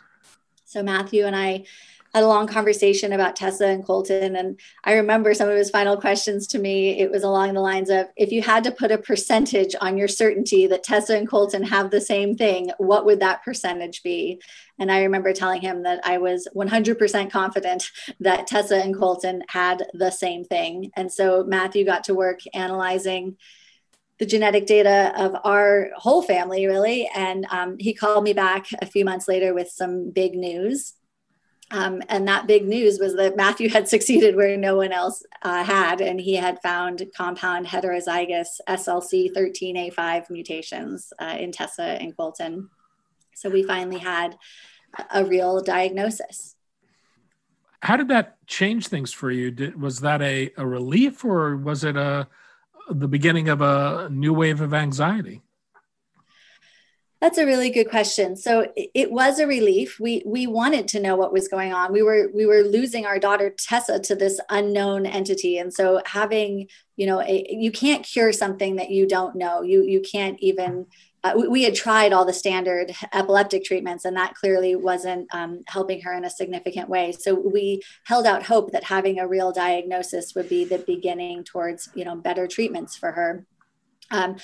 So 0.66 0.84
Matthew 0.84 1.26
and 1.26 1.36
I 1.36 1.66
had 2.14 2.24
a 2.24 2.28
long 2.28 2.48
conversation 2.48 3.14
about 3.14 3.36
Tessa 3.36 3.68
and 3.68 3.86
Colton. 3.86 4.36
And 4.36 4.60
I 4.84 4.94
remember 4.94 5.34
some 5.34 5.50
of 5.50 5.58
his 5.58 5.70
final 5.70 5.98
questions 5.98 6.48
to 6.48 6.60
me. 6.60 7.00
It 7.00 7.12
was 7.12 7.24
along 7.24 7.54
the 7.54 7.62
lines 7.62 7.90
of 7.90 8.08
if 8.16 8.32
you 8.32 8.42
had 8.42 8.64
to 8.64 8.72
put 8.72 8.92
a 8.92 8.98
percentage 8.98 9.76
on 9.80 9.98
your 9.98 10.08
certainty 10.08 10.68
that 10.68 10.84
Tessa 10.84 11.16
and 11.16 11.30
Colton 11.30 11.64
have 11.64 11.92
the 11.92 12.02
same 12.02 12.36
thing, 12.36 12.72
what 12.78 13.06
would 13.06 13.20
that 13.20 13.44
percentage 13.44 14.02
be? 14.04 14.42
And 14.80 14.92
I 14.92 15.04
remember 15.04 15.34
telling 15.34 15.62
him 15.62 15.84
that 15.84 16.00
I 16.04 16.18
was 16.18 16.48
100% 16.56 17.32
confident 17.32 17.92
that 18.20 18.48
Tessa 18.48 18.78
and 18.78 18.98
Colton 18.98 19.44
had 19.50 19.86
the 19.94 20.10
same 20.10 20.46
thing. 20.46 20.92
And 20.96 21.12
so 21.12 21.44
Matthew 21.44 21.86
got 21.86 22.06
to 22.06 22.16
work 22.16 22.40
analyzing 22.54 23.38
the 24.20 24.26
genetic 24.26 24.66
data 24.66 25.14
of 25.18 25.36
our 25.46 25.90
whole 25.96 26.22
family, 26.22 26.66
really. 26.68 27.10
And 27.16 27.48
um, 27.52 27.78
he 27.80 27.94
called 27.94 28.24
me 28.24 28.34
back 28.34 28.68
a 28.82 28.86
few 28.86 29.06
months 29.06 29.28
later 29.28 29.54
with 29.54 29.70
some 29.70 30.12
big 30.12 30.36
news. 30.36 30.94
Um, 31.72 32.02
and 32.10 32.28
that 32.28 32.48
big 32.48 32.68
news 32.68 33.00
was 33.00 33.16
that 33.16 33.36
Matthew 33.36 33.70
had 33.70 33.88
succeeded 33.88 34.36
where 34.36 34.58
no 34.58 34.76
one 34.76 34.92
else 34.92 35.24
uh, 35.44 35.64
had, 35.64 36.02
and 36.02 36.20
he 36.20 36.36
had 36.36 36.62
found 36.62 37.04
compound 37.16 37.68
heterozygous 37.68 38.60
SLC 38.68 39.32
13A5 39.34 40.30
mutations 40.30 41.14
uh, 41.20 41.36
in 41.40 41.52
Tessa 41.52 41.84
and 41.84 42.16
Colton. 42.18 42.70
So 43.36 43.50
we 43.50 43.64
finally 43.64 44.00
had 44.00 44.36
a 45.14 45.24
real 45.24 45.62
diagnosis. 45.62 46.56
How 47.82 47.96
did 47.96 48.10
that 48.10 48.46
change 48.48 48.88
things 48.88 49.14
for 49.14 49.32
you? 49.32 49.52
Did, 49.52 49.80
was 49.80 50.02
that 50.02 50.22
a, 50.22 50.52
a 50.58 50.66
relief 50.66 51.24
or 51.24 51.56
was 51.56 51.84
it 51.84 51.96
a 51.96 52.28
the 52.90 53.08
beginning 53.08 53.50
of 53.50 53.62
a 53.62 54.10
new 54.12 54.34
wave 54.34 54.62
of 54.62 54.74
anxiety? 54.74 55.44
That's 57.22 57.38
a 57.38 57.46
really 57.46 57.70
good 57.70 57.90
question. 57.90 58.38
So 58.38 58.72
it 58.76 59.12
was 59.12 59.40
a 59.40 59.48
relief. 59.48 60.00
We 60.00 60.24
we 60.26 60.48
wanted 60.48 60.88
to 60.90 61.02
know 61.02 61.18
what 61.18 61.34
was 61.34 61.50
going 61.50 61.74
on. 61.74 61.92
We 61.92 62.02
were 62.02 62.30
we 62.34 62.46
were 62.46 62.62
losing 62.62 63.06
our 63.06 63.20
daughter 63.20 63.50
Tessa 63.50 64.00
to 64.00 64.16
this 64.16 64.40
unknown 64.50 65.06
entity, 65.06 65.58
and 65.58 65.74
so 65.74 66.02
having 66.06 66.70
you 66.96 67.06
know 67.06 67.22
a, 67.22 67.46
you 67.50 67.72
can't 67.72 68.06
cure 68.06 68.32
something 68.32 68.78
that 68.78 68.90
you 68.90 69.06
don't 69.06 69.36
know. 69.36 69.62
You 69.62 69.84
you 69.84 70.00
can't 70.00 70.40
even 70.40 70.86
uh, 71.22 71.34
we, 71.36 71.48
we, 71.50 71.64
had 71.64 71.76
tried 71.76 72.14
all 72.14 72.24
the 72.24 72.32
standard 72.32 72.94
epileptic 73.12 73.66
treatments 73.66 74.06
and 74.06 74.16
that 74.16 74.36
clearly 74.36 74.78
wasn't 74.78 75.28
um, 75.34 75.64
helping 75.68 76.02
her 76.02 76.14
in 76.14 76.24
a 76.24 76.30
significant 76.30 76.88
way 76.88 77.12
so 77.12 77.34
we 77.34 77.82
held 78.06 78.26
out 78.26 78.44
hope 78.44 78.72
that 78.72 78.86
having 78.86 79.20
a 79.20 79.28
real 79.28 79.52
diagnosis 79.52 80.34
would 80.34 80.48
be 80.48 80.64
the 80.64 80.78
beginning 80.78 81.44
towards 81.44 81.90
you 81.94 82.06
know 82.06 82.16
better 82.16 82.48
treatments 82.48 82.96
for 82.96 83.12
her 83.12 83.46
um, 84.12 84.38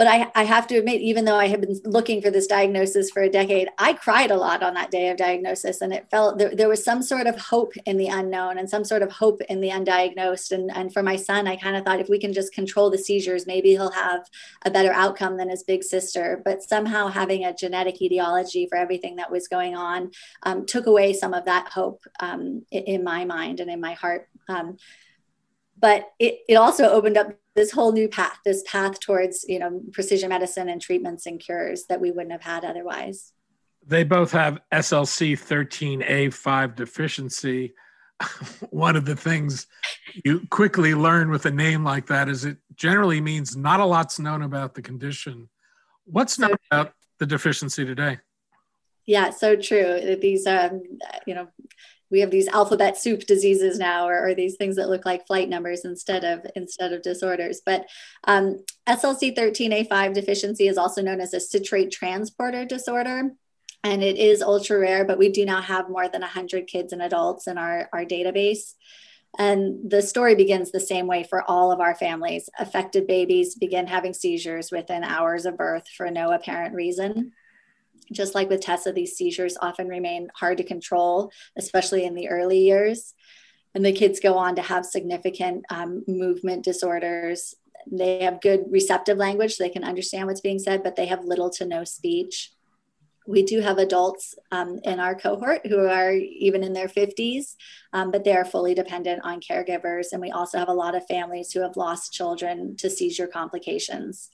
but 0.00 0.06
I, 0.06 0.32
I 0.34 0.44
have 0.44 0.66
to 0.68 0.76
admit, 0.76 1.02
even 1.02 1.26
though 1.26 1.36
I 1.36 1.48
had 1.48 1.60
been 1.60 1.78
looking 1.84 2.22
for 2.22 2.30
this 2.30 2.46
diagnosis 2.46 3.10
for 3.10 3.22
a 3.22 3.28
decade, 3.28 3.68
I 3.76 3.92
cried 3.92 4.30
a 4.30 4.36
lot 4.36 4.62
on 4.62 4.72
that 4.72 4.90
day 4.90 5.10
of 5.10 5.18
diagnosis. 5.18 5.82
And 5.82 5.92
it 5.92 6.08
felt 6.10 6.38
there, 6.38 6.56
there 6.56 6.70
was 6.70 6.82
some 6.82 7.02
sort 7.02 7.26
of 7.26 7.38
hope 7.38 7.74
in 7.84 7.98
the 7.98 8.06
unknown 8.06 8.56
and 8.56 8.70
some 8.70 8.82
sort 8.82 9.02
of 9.02 9.12
hope 9.12 9.42
in 9.50 9.60
the 9.60 9.68
undiagnosed. 9.68 10.52
And, 10.52 10.74
and 10.74 10.90
for 10.90 11.02
my 11.02 11.16
son, 11.16 11.46
I 11.46 11.56
kind 11.56 11.76
of 11.76 11.84
thought 11.84 12.00
if 12.00 12.08
we 12.08 12.18
can 12.18 12.32
just 12.32 12.54
control 12.54 12.88
the 12.88 12.96
seizures, 12.96 13.46
maybe 13.46 13.72
he'll 13.72 13.90
have 13.90 14.26
a 14.64 14.70
better 14.70 14.92
outcome 14.92 15.36
than 15.36 15.50
his 15.50 15.64
big 15.64 15.82
sister. 15.82 16.40
But 16.46 16.62
somehow 16.62 17.08
having 17.08 17.44
a 17.44 17.54
genetic 17.54 18.00
etiology 18.00 18.68
for 18.70 18.78
everything 18.78 19.16
that 19.16 19.30
was 19.30 19.48
going 19.48 19.76
on 19.76 20.12
um, 20.44 20.64
took 20.64 20.86
away 20.86 21.12
some 21.12 21.34
of 21.34 21.44
that 21.44 21.68
hope 21.68 22.00
um, 22.20 22.62
in, 22.70 23.04
my 23.04 23.26
mind 23.26 23.60
and 23.60 23.70
in 23.70 23.82
my 23.82 23.92
heart. 23.92 24.28
Um, 24.48 24.78
but 25.78 26.10
it, 26.18 26.40
it 26.48 26.54
also 26.54 26.88
opened 26.88 27.18
up 27.18 27.34
this 27.60 27.72
whole 27.72 27.92
new 27.92 28.08
path, 28.08 28.38
this 28.42 28.62
path 28.66 28.98
towards, 29.00 29.44
you 29.46 29.58
know, 29.58 29.82
precision 29.92 30.30
medicine 30.30 30.70
and 30.70 30.80
treatments 30.80 31.26
and 31.26 31.38
cures 31.38 31.84
that 31.90 32.00
we 32.00 32.10
wouldn't 32.10 32.32
have 32.32 32.40
had 32.40 32.64
otherwise. 32.64 33.34
They 33.86 34.02
both 34.02 34.32
have 34.32 34.60
SLC 34.72 35.38
13A5 35.38 36.74
deficiency. 36.74 37.74
One 38.70 38.96
of 38.96 39.04
the 39.04 39.14
things 39.14 39.66
you 40.24 40.46
quickly 40.48 40.94
learn 40.94 41.28
with 41.28 41.44
a 41.44 41.50
name 41.50 41.84
like 41.84 42.06
that 42.06 42.30
is 42.30 42.46
it 42.46 42.56
generally 42.76 43.20
means 43.20 43.54
not 43.54 43.78
a 43.78 43.84
lot's 43.84 44.18
known 44.18 44.40
about 44.40 44.74
the 44.74 44.80
condition. 44.80 45.50
What's 46.06 46.38
known 46.38 46.56
about 46.70 46.94
the 47.18 47.26
deficiency 47.26 47.84
today? 47.84 48.20
Yeah, 49.04 49.30
so 49.30 49.54
true. 49.54 50.16
These, 50.18 50.46
um, 50.46 50.82
you 51.26 51.34
know, 51.34 51.48
we 52.10 52.20
have 52.20 52.30
these 52.30 52.48
alphabet 52.48 52.98
soup 52.98 53.26
diseases 53.26 53.78
now, 53.78 54.08
or, 54.08 54.28
or, 54.28 54.34
these 54.34 54.56
things 54.56 54.76
that 54.76 54.88
look 54.88 55.06
like 55.06 55.26
flight 55.26 55.48
numbers 55.48 55.84
instead 55.84 56.24
of 56.24 56.44
instead 56.56 56.92
of 56.92 57.02
disorders. 57.02 57.60
But 57.64 57.86
um, 58.24 58.64
SLC13A5 58.88 60.14
deficiency 60.14 60.66
is 60.66 60.76
also 60.76 61.02
known 61.02 61.20
as 61.20 61.34
a 61.34 61.40
citrate 61.40 61.90
transporter 61.90 62.64
disorder, 62.64 63.30
and 63.84 64.02
it 64.02 64.16
is 64.16 64.42
ultra 64.42 64.78
rare. 64.78 65.04
But 65.04 65.18
we 65.18 65.30
do 65.30 65.44
now 65.44 65.60
have 65.60 65.88
more 65.88 66.08
than 66.08 66.22
100 66.22 66.66
kids 66.66 66.92
and 66.92 67.02
adults 67.02 67.46
in 67.46 67.58
our 67.58 67.88
our 67.92 68.04
database. 68.04 68.74
And 69.38 69.88
the 69.88 70.02
story 70.02 70.34
begins 70.34 70.72
the 70.72 70.80
same 70.80 71.06
way 71.06 71.22
for 71.22 71.48
all 71.48 71.70
of 71.70 71.78
our 71.78 71.94
families. 71.94 72.50
Affected 72.58 73.06
babies 73.06 73.54
begin 73.54 73.86
having 73.86 74.12
seizures 74.12 74.72
within 74.72 75.04
hours 75.04 75.46
of 75.46 75.56
birth 75.56 75.88
for 75.88 76.10
no 76.10 76.32
apparent 76.32 76.74
reason 76.74 77.32
just 78.12 78.34
like 78.34 78.48
with 78.48 78.60
Tessa, 78.60 78.92
these 78.92 79.16
seizures 79.16 79.56
often 79.60 79.88
remain 79.88 80.28
hard 80.34 80.58
to 80.58 80.64
control, 80.64 81.30
especially 81.56 82.04
in 82.04 82.14
the 82.14 82.28
early 82.28 82.58
years. 82.58 83.14
And 83.74 83.84
the 83.84 83.92
kids 83.92 84.20
go 84.20 84.36
on 84.36 84.56
to 84.56 84.62
have 84.62 84.84
significant 84.84 85.64
um, 85.70 86.04
movement 86.08 86.64
disorders. 86.64 87.54
They 87.90 88.24
have 88.24 88.40
good 88.40 88.64
receptive 88.68 89.16
language, 89.16 89.54
so 89.54 89.64
they 89.64 89.70
can 89.70 89.84
understand 89.84 90.26
what's 90.26 90.40
being 90.40 90.58
said, 90.58 90.82
but 90.82 90.96
they 90.96 91.06
have 91.06 91.24
little 91.24 91.50
to 91.50 91.66
no 91.66 91.84
speech. 91.84 92.52
We 93.26 93.44
do 93.44 93.60
have 93.60 93.78
adults 93.78 94.34
um, 94.50 94.80
in 94.82 94.98
our 94.98 95.14
cohort 95.14 95.64
who 95.66 95.86
are 95.86 96.12
even 96.12 96.64
in 96.64 96.72
their 96.72 96.88
50s, 96.88 97.54
um, 97.92 98.10
but 98.10 98.24
they 98.24 98.34
are 98.34 98.44
fully 98.44 98.74
dependent 98.74 99.20
on 99.24 99.40
caregivers. 99.40 100.06
And 100.12 100.20
we 100.20 100.32
also 100.32 100.58
have 100.58 100.68
a 100.68 100.74
lot 100.74 100.96
of 100.96 101.06
families 101.06 101.52
who 101.52 101.60
have 101.60 101.76
lost 101.76 102.12
children 102.12 102.76
to 102.78 102.90
seizure 102.90 103.28
complications. 103.28 104.30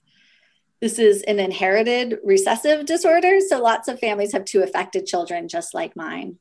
This 0.81 0.99
is 0.99 1.23
an 1.23 1.39
inherited 1.39 2.19
recessive 2.23 2.85
disorder. 2.85 3.41
So 3.41 3.61
lots 3.63 3.89
of 3.89 3.99
families 3.99 4.33
have 4.33 4.45
two 4.45 4.63
affected 4.63 5.07
children, 5.07 5.49
just 5.49 5.75
like 5.75 5.97
mine. 5.97 6.39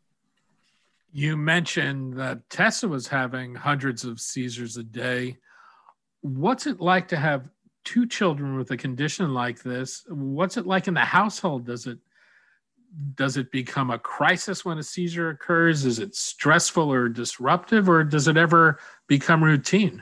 You 1.12 1.38
mentioned 1.38 2.18
that 2.18 2.50
Tessa 2.50 2.88
was 2.88 3.08
having 3.08 3.56
hundreds 3.56 4.04
of 4.04 4.20
seizures 4.20 4.76
a 4.76 4.84
day. 4.84 5.38
What's 6.22 6.68
it 6.68 6.82
like 6.82 7.08
to 7.10 7.18
have 7.18 7.48
two 7.86 8.06
children 8.06 8.58
with 8.58 8.72
a 8.72 8.78
condition 8.78 9.34
like 9.34 9.62
this? 9.62 10.04
What's 10.10 10.58
it 10.58 10.66
like 10.66 10.90
in 10.90 10.94
the 10.94 11.00
household? 11.00 11.66
Does 11.66 11.88
it 11.88 12.00
does 13.16 13.36
it 13.38 13.52
become 13.52 13.92
a 13.92 14.00
crisis 14.00 14.64
when 14.64 14.78
a 14.78 14.84
seizure 14.84 15.30
occurs? 15.30 15.86
Is 15.86 16.00
it 16.00 16.16
stressful 16.16 16.92
or 16.92 17.10
disruptive, 17.10 17.90
or 17.90 18.04
does 18.04 18.28
it 18.28 18.38
ever 18.38 18.80
become 19.08 19.44
routine? 19.44 20.02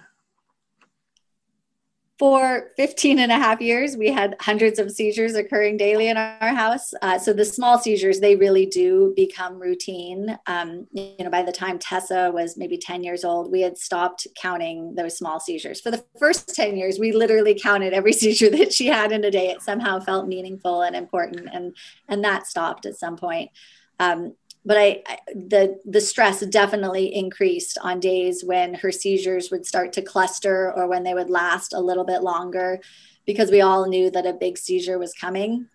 For 2.24 2.72
15 2.78 3.20
and 3.20 3.34
a 3.34 3.36
half 3.36 3.60
years, 3.60 3.98
we 3.98 4.08
had 4.08 4.38
hundreds 4.40 4.80
of 4.80 4.90
seizures 4.90 5.36
occurring 5.36 5.76
daily 5.76 6.08
in 6.08 6.16
our 6.16 6.56
house. 6.56 6.94
Uh, 7.02 7.20
so 7.20 7.34
the 7.34 7.44
small 7.44 7.78
seizures, 7.78 8.22
they 8.22 8.38
really 8.38 8.66
do 8.66 9.12
become 9.14 9.60
routine. 9.60 10.40
Um, 10.48 10.88
you 10.94 11.18
know, 11.20 11.30
by 11.30 11.44
the 11.44 11.52
time 11.52 11.80
Tessa 11.80 12.32
was 12.34 12.56
maybe 12.56 12.78
10 12.78 13.04
years 13.04 13.26
old, 13.26 13.52
we 13.52 13.60
had 13.60 13.78
stopped 13.78 14.26
counting 14.42 14.96
those 14.96 15.18
small 15.18 15.42
seizures. 15.42 15.82
For 15.82 15.92
the 15.92 16.06
first 16.18 16.56
10 16.56 16.78
years, 16.78 16.98
we 16.98 17.12
literally 17.12 17.60
counted 17.62 17.92
every 17.92 18.14
seizure 18.24 18.50
that 18.52 18.72
she 18.72 18.88
had 18.88 19.12
in 19.12 19.26
a 19.26 19.30
day. 19.30 19.50
It 19.50 19.62
somehow 19.62 20.00
felt 20.00 20.26
meaningful 20.26 20.82
and 20.82 20.96
important, 20.96 21.50
and 21.52 21.76
and 22.08 22.24
that 22.24 22.48
stopped 22.48 22.86
at 22.86 22.96
some 22.96 23.18
point. 23.18 23.52
Um, 24.00 24.36
but 24.66 24.78
I, 24.78 25.04
I, 25.08 25.18
the 25.34 25.80
the 25.86 26.02
stress 26.02 26.46
definitely 26.46 27.14
increased 27.14 27.78
on 27.82 28.00
days 28.00 28.44
when 28.44 28.74
her 28.76 28.92
seizures 28.92 29.52
would 29.52 29.66
start 29.66 29.94
to 29.94 30.02
cluster 30.02 30.74
or 30.76 30.88
when 30.88 31.04
they 31.04 31.14
would 31.14 31.30
last 31.30 31.74
a 31.74 31.82
little 31.82 32.06
bit 32.06 32.24
longer 32.24 32.80
because 33.26 33.52
we 33.52 33.62
all 33.62 33.88
knew 33.88 34.10
that 34.12 34.26
a 34.26 34.34
big 34.34 34.58
seizure 34.58 35.00
was 35.00 35.14
coming. 35.14 35.68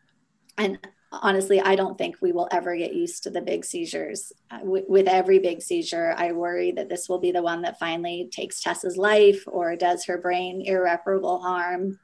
And 0.57 0.79
honestly 1.11 1.61
i 1.61 1.75
don't 1.75 1.97
think 1.97 2.17
we 2.21 2.33
will 2.33 2.49
ever 2.51 2.77
get 2.77 2.95
used 2.95 3.23
to 3.23 3.31
the 3.31 3.41
big 3.41 3.65
seizures. 3.65 4.33
Uh, 4.51 4.59
w- 4.59 4.85
with 4.89 5.09
every 5.09 5.39
big 5.39 5.63
seizure 5.63 6.15
i 6.19 6.33
worry 6.33 6.73
that 6.73 6.89
this 6.89 7.09
will 7.09 7.19
be 7.19 7.33
the 7.33 7.43
one 7.43 7.63
that 7.63 7.79
finally 7.79 8.29
takes 8.31 8.61
tessa's 8.61 8.97
life 8.97 9.43
or 9.47 9.75
does 9.77 10.05
her 10.05 10.19
brain 10.19 10.63
irreparable 10.65 11.41
harm 11.41 11.99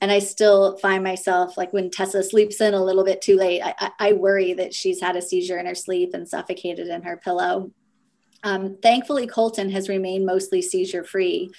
and 0.00 0.10
I 0.10 0.18
still 0.18 0.76
find 0.78 1.02
myself 1.02 1.56
like 1.56 1.72
when 1.72 1.90
Tessa 1.90 2.22
sleeps 2.22 2.60
in 2.60 2.74
a 2.74 2.84
little 2.84 3.04
bit 3.04 3.22
too 3.22 3.36
late, 3.36 3.62
I, 3.62 3.90
I 3.98 4.12
worry 4.12 4.52
that 4.54 4.74
she's 4.74 5.00
had 5.00 5.16
a 5.16 5.22
seizure 5.22 5.58
in 5.58 5.66
her 5.66 5.74
sleep 5.74 6.12
and 6.12 6.28
suffocated 6.28 6.88
in 6.88 7.02
her 7.02 7.16
pillow. 7.16 7.70
Um, 8.42 8.76
thankfully, 8.82 9.26
Colton 9.26 9.70
has 9.70 9.88
remained 9.88 10.26
mostly 10.26 10.60
seizure 10.60 11.04
free. 11.04 11.50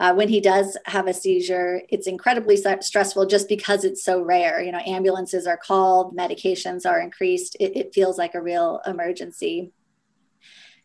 Uh, 0.00 0.12
when 0.12 0.28
he 0.28 0.40
does 0.40 0.76
have 0.86 1.06
a 1.06 1.14
seizure, 1.14 1.82
it's 1.88 2.08
incredibly 2.08 2.56
stressful 2.56 3.26
just 3.26 3.48
because 3.48 3.84
it's 3.84 4.02
so 4.02 4.20
rare. 4.20 4.60
You 4.60 4.72
know, 4.72 4.82
ambulances 4.84 5.46
are 5.46 5.56
called, 5.56 6.16
medications 6.16 6.84
are 6.84 7.00
increased. 7.00 7.56
It, 7.60 7.76
it 7.76 7.94
feels 7.94 8.18
like 8.18 8.34
a 8.34 8.42
real 8.42 8.80
emergency. 8.86 9.70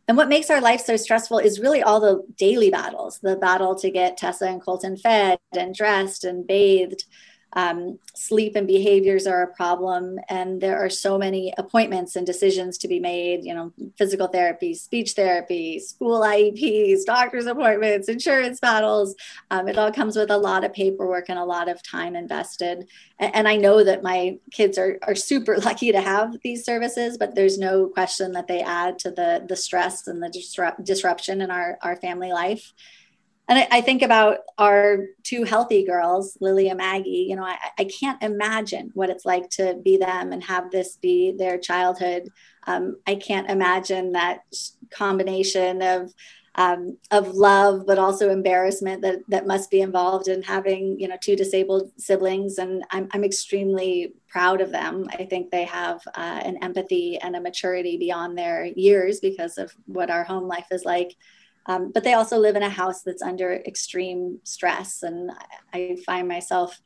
And 0.10 0.18
what 0.18 0.28
makes 0.28 0.50
our 0.50 0.60
life 0.60 0.82
so 0.82 0.96
stressful 0.98 1.38
is 1.38 1.60
really 1.60 1.84
all 1.84 2.00
the 2.00 2.25
daily 2.36 2.72
battles 2.72 3.20
the 3.20 3.36
battle 3.36 3.75
to 3.75 3.92
get 3.92 4.18
Tessa 4.18 4.48
and 4.48 4.60
Colton 4.60 4.98
fed 4.98 5.38
and 5.56 5.75
dressed 5.75 6.24
and 6.24 6.48
bathed, 6.48 7.04
um, 7.53 7.98
sleep 8.13 8.56
and 8.56 8.68
behaviors 8.68 9.25
are 9.25 9.44
a 9.44 9.53
problem 9.53 10.20
and 10.29 10.62
there 10.62 10.77
are 10.77 10.89
so 10.89 11.18
many 11.18 11.53
appointments 11.58 12.15
and 12.15 12.25
decisions 12.25 12.77
to 12.77 12.88
be 12.88 13.00
made 13.00 13.44
you 13.44 13.53
know 13.53 13.72
physical 13.98 14.27
therapy 14.27 14.74
speech 14.74 15.13
therapy 15.13 15.79
school 15.79 16.22
ieps 16.22 17.06
doctor's 17.06 17.48
appointments 17.48 18.08
insurance 18.08 18.60
battles. 18.60 19.15
Um, 19.50 19.68
it 19.68 19.77
all 19.77 19.91
comes 19.91 20.15
with 20.15 20.29
a 20.29 20.38
lot 20.38 20.63
of 20.63 20.74
paperwork 20.74 21.29
and 21.29 21.39
a 21.39 21.46
lot 21.46 21.70
of 21.70 21.82
time 21.82 22.15
invested. 22.15 22.88
And, 23.20 23.36
and 23.36 23.48
i 23.48 23.56
know 23.56 23.84
that 23.84 24.03
my 24.03 24.38
kids 24.51 24.77
are, 24.77 25.00
are 25.03 25.15
super 25.15 25.58
lucky 25.70 25.91
to 25.91 26.01
have 26.01 26.38
these 26.44 26.63
services 26.63 27.18
but 27.18 27.36
there's 27.36 27.58
no 27.58 27.88
question 27.88 28.32
that 28.34 28.48
they 28.48 28.62
add 28.62 29.00
to 29.00 29.12
the 29.12 29.44
the 29.48 29.56
stress 29.56 30.08
and 30.08 30.22
the 30.22 30.29
disrupt, 30.29 30.84
disruption 30.84 31.41
in 31.41 31.50
our, 31.50 31.79
our 31.82 31.96
family 31.96 32.32
life 32.32 32.74
and 33.50 33.60
I, 33.60 33.68
I, 33.72 33.82
think 33.82 34.03
about 34.03 34.38
our 34.60 35.06
two 35.24 35.44
healthy 35.44 35.84
girls, 35.84 36.38
Lily 36.39 36.70
and 36.70 36.77
Maggie. 36.77 37.25
You 37.27 37.36
know, 37.36 37.44
I, 37.44 37.58
I, 37.79 37.84
can't 37.86 38.22
imagine 38.22 38.91
what 38.94 39.10
it's 39.10 39.25
like 39.25 39.50
to 39.51 39.82
be 39.84 39.98
them 39.98 40.32
and 40.32 40.44
have 40.44 40.70
this 40.70 40.98
be 40.98 41.32
their 41.32 41.58
childhood. 41.58 42.29
Um, 42.68 42.98
I 43.08 43.15
can't 43.15 43.50
imagine 43.50 44.12
that 44.12 44.41
combination 44.91 45.82
of 45.82 46.13
um, 46.56 46.98
of 47.10 47.36
love, 47.36 47.86
but 47.88 47.98
also 47.98 48.29
embarrassment 48.29 49.01
that 49.01 49.20
that 49.29 49.48
must 49.48 49.72
be 49.72 49.82
involved 49.82 50.27
in 50.27 50.44
having 50.44 51.00
you 51.00 51.08
know 51.08 51.18
two 51.20 51.36
disabled 51.36 51.91
siblings. 51.98 52.60
And 52.60 52.84
I'm 52.91 53.08
I'm 53.12 53.24
extremely 53.24 54.13
proud 54.27 54.62
of 54.62 54.72
them. 54.72 55.08
I 55.12 55.25
think 55.25 55.50
they 55.50 55.65
have 55.65 56.01
uh, 56.15 56.41
an 56.44 56.58
empathy 56.62 57.18
and 57.18 57.36
a 57.36 57.41
maturity 57.41 57.98
beyond 57.98 58.38
their 58.38 58.65
years 58.65 59.20
because 59.20 59.58
of 59.58 59.74
what 59.88 60.12
our 60.12 60.24
home 60.24 60.48
life 60.48 60.68
is 60.70 60.86
like. 60.86 61.15
Um, 61.70 61.92
but 61.94 62.04
they 62.04 62.14
also 62.14 62.38
live 62.38 62.56
in 62.56 62.64
a 62.64 62.70
house 62.70 63.04
that's 63.04 63.22
under 63.22 63.54
extreme 63.54 64.40
stress. 64.44 65.04
And 65.04 65.32
I 65.72 65.98
find 66.04 66.28
myself 66.28 66.82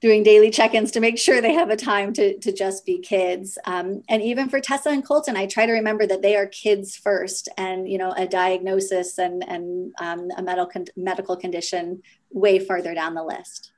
doing 0.00 0.22
daily 0.22 0.50
check-ins 0.50 0.90
to 0.92 1.00
make 1.00 1.18
sure 1.18 1.40
they 1.40 1.54
have 1.54 1.70
a 1.70 1.76
time 1.76 2.12
to, 2.12 2.36
to 2.38 2.52
just 2.52 2.84
be 2.86 2.98
kids 2.98 3.58
um, 3.64 4.02
and 4.08 4.22
even 4.22 4.48
for 4.48 4.60
tessa 4.60 4.90
and 4.90 5.04
colton 5.04 5.36
i 5.36 5.44
try 5.44 5.66
to 5.66 5.72
remember 5.72 6.06
that 6.06 6.22
they 6.22 6.36
are 6.36 6.46
kids 6.46 6.94
first 6.94 7.48
and 7.58 7.88
you 7.88 7.98
know 7.98 8.12
a 8.16 8.24
diagnosis 8.24 9.18
and, 9.18 9.42
and 9.48 9.92
um, 10.00 10.28
a 10.36 10.42
medical, 10.42 10.84
medical 10.96 11.36
condition 11.36 12.00
way 12.30 12.60
further 12.60 12.94
down 12.94 13.14
the 13.14 13.24
list 13.24 13.72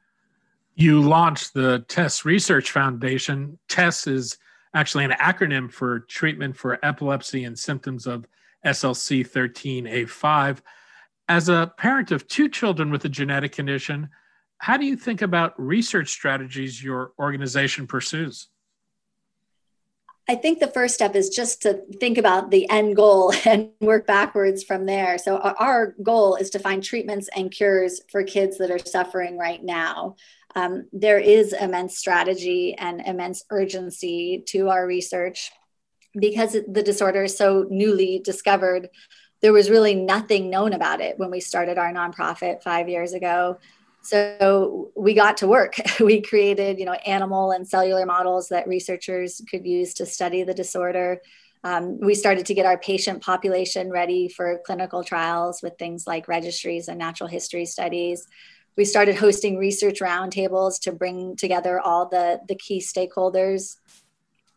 you 0.74 1.00
launched 1.00 1.54
the 1.54 1.82
tess 1.88 2.26
research 2.26 2.70
foundation 2.70 3.58
tess 3.68 4.06
is 4.06 4.36
actually 4.74 5.04
an 5.04 5.12
acronym 5.12 5.72
for 5.72 6.00
treatment 6.00 6.54
for 6.54 6.78
epilepsy 6.84 7.44
and 7.44 7.58
symptoms 7.58 8.06
of 8.06 8.26
SLC 8.64 9.26
13A5. 9.26 10.60
As 11.28 11.48
a 11.48 11.72
parent 11.76 12.10
of 12.10 12.26
two 12.26 12.48
children 12.48 12.90
with 12.90 13.04
a 13.04 13.08
genetic 13.08 13.52
condition, 13.52 14.08
how 14.58 14.76
do 14.76 14.84
you 14.84 14.96
think 14.96 15.22
about 15.22 15.58
research 15.58 16.10
strategies 16.10 16.82
your 16.82 17.12
organization 17.18 17.86
pursues? 17.86 18.48
I 20.28 20.36
think 20.36 20.60
the 20.60 20.68
first 20.68 20.94
step 20.94 21.16
is 21.16 21.28
just 21.28 21.62
to 21.62 21.82
think 21.98 22.16
about 22.16 22.52
the 22.52 22.68
end 22.70 22.94
goal 22.94 23.32
and 23.44 23.70
work 23.80 24.06
backwards 24.06 24.62
from 24.62 24.86
there. 24.86 25.18
So, 25.18 25.38
our 25.38 25.96
goal 26.02 26.36
is 26.36 26.50
to 26.50 26.58
find 26.58 26.84
treatments 26.84 27.28
and 27.34 27.50
cures 27.50 28.00
for 28.12 28.22
kids 28.22 28.58
that 28.58 28.70
are 28.70 28.78
suffering 28.78 29.38
right 29.38 29.62
now. 29.62 30.16
Um, 30.54 30.86
there 30.92 31.18
is 31.18 31.52
immense 31.52 31.98
strategy 31.98 32.74
and 32.78 33.00
immense 33.00 33.44
urgency 33.50 34.44
to 34.48 34.68
our 34.68 34.86
research 34.86 35.50
because 36.18 36.52
the 36.52 36.82
disorder 36.82 37.24
is 37.24 37.36
so 37.36 37.66
newly 37.70 38.18
discovered 38.18 38.88
there 39.40 39.52
was 39.52 39.70
really 39.70 39.94
nothing 39.94 40.50
known 40.50 40.72
about 40.72 41.00
it 41.00 41.18
when 41.18 41.30
we 41.30 41.40
started 41.40 41.78
our 41.78 41.92
nonprofit 41.92 42.62
five 42.62 42.88
years 42.88 43.14
ago. 43.14 43.58
So 44.02 44.90
we 44.96 45.14
got 45.14 45.38
to 45.38 45.46
work. 45.46 45.74
We 46.00 46.22
created, 46.22 46.78
you 46.78 46.84
know, 46.84 46.92
animal 46.92 47.50
and 47.50 47.68
cellular 47.68 48.06
models 48.06 48.48
that 48.48 48.68
researchers 48.68 49.40
could 49.50 49.66
use 49.66 49.94
to 49.94 50.06
study 50.06 50.42
the 50.42 50.54
disorder. 50.54 51.20
Um, 51.62 52.00
we 52.00 52.14
started 52.14 52.46
to 52.46 52.54
get 52.54 52.64
our 52.64 52.78
patient 52.78 53.22
population 53.22 53.90
ready 53.90 54.28
for 54.28 54.60
clinical 54.64 55.04
trials 55.04 55.60
with 55.62 55.74
things 55.78 56.06
like 56.06 56.26
registries 56.26 56.88
and 56.88 56.98
natural 56.98 57.28
history 57.28 57.66
studies. 57.66 58.26
We 58.76 58.86
started 58.86 59.16
hosting 59.16 59.58
research 59.58 60.00
roundtables 60.00 60.80
to 60.82 60.92
bring 60.92 61.36
together 61.36 61.78
all 61.78 62.08
the, 62.08 62.40
the 62.48 62.54
key 62.54 62.80
stakeholders. 62.80 63.76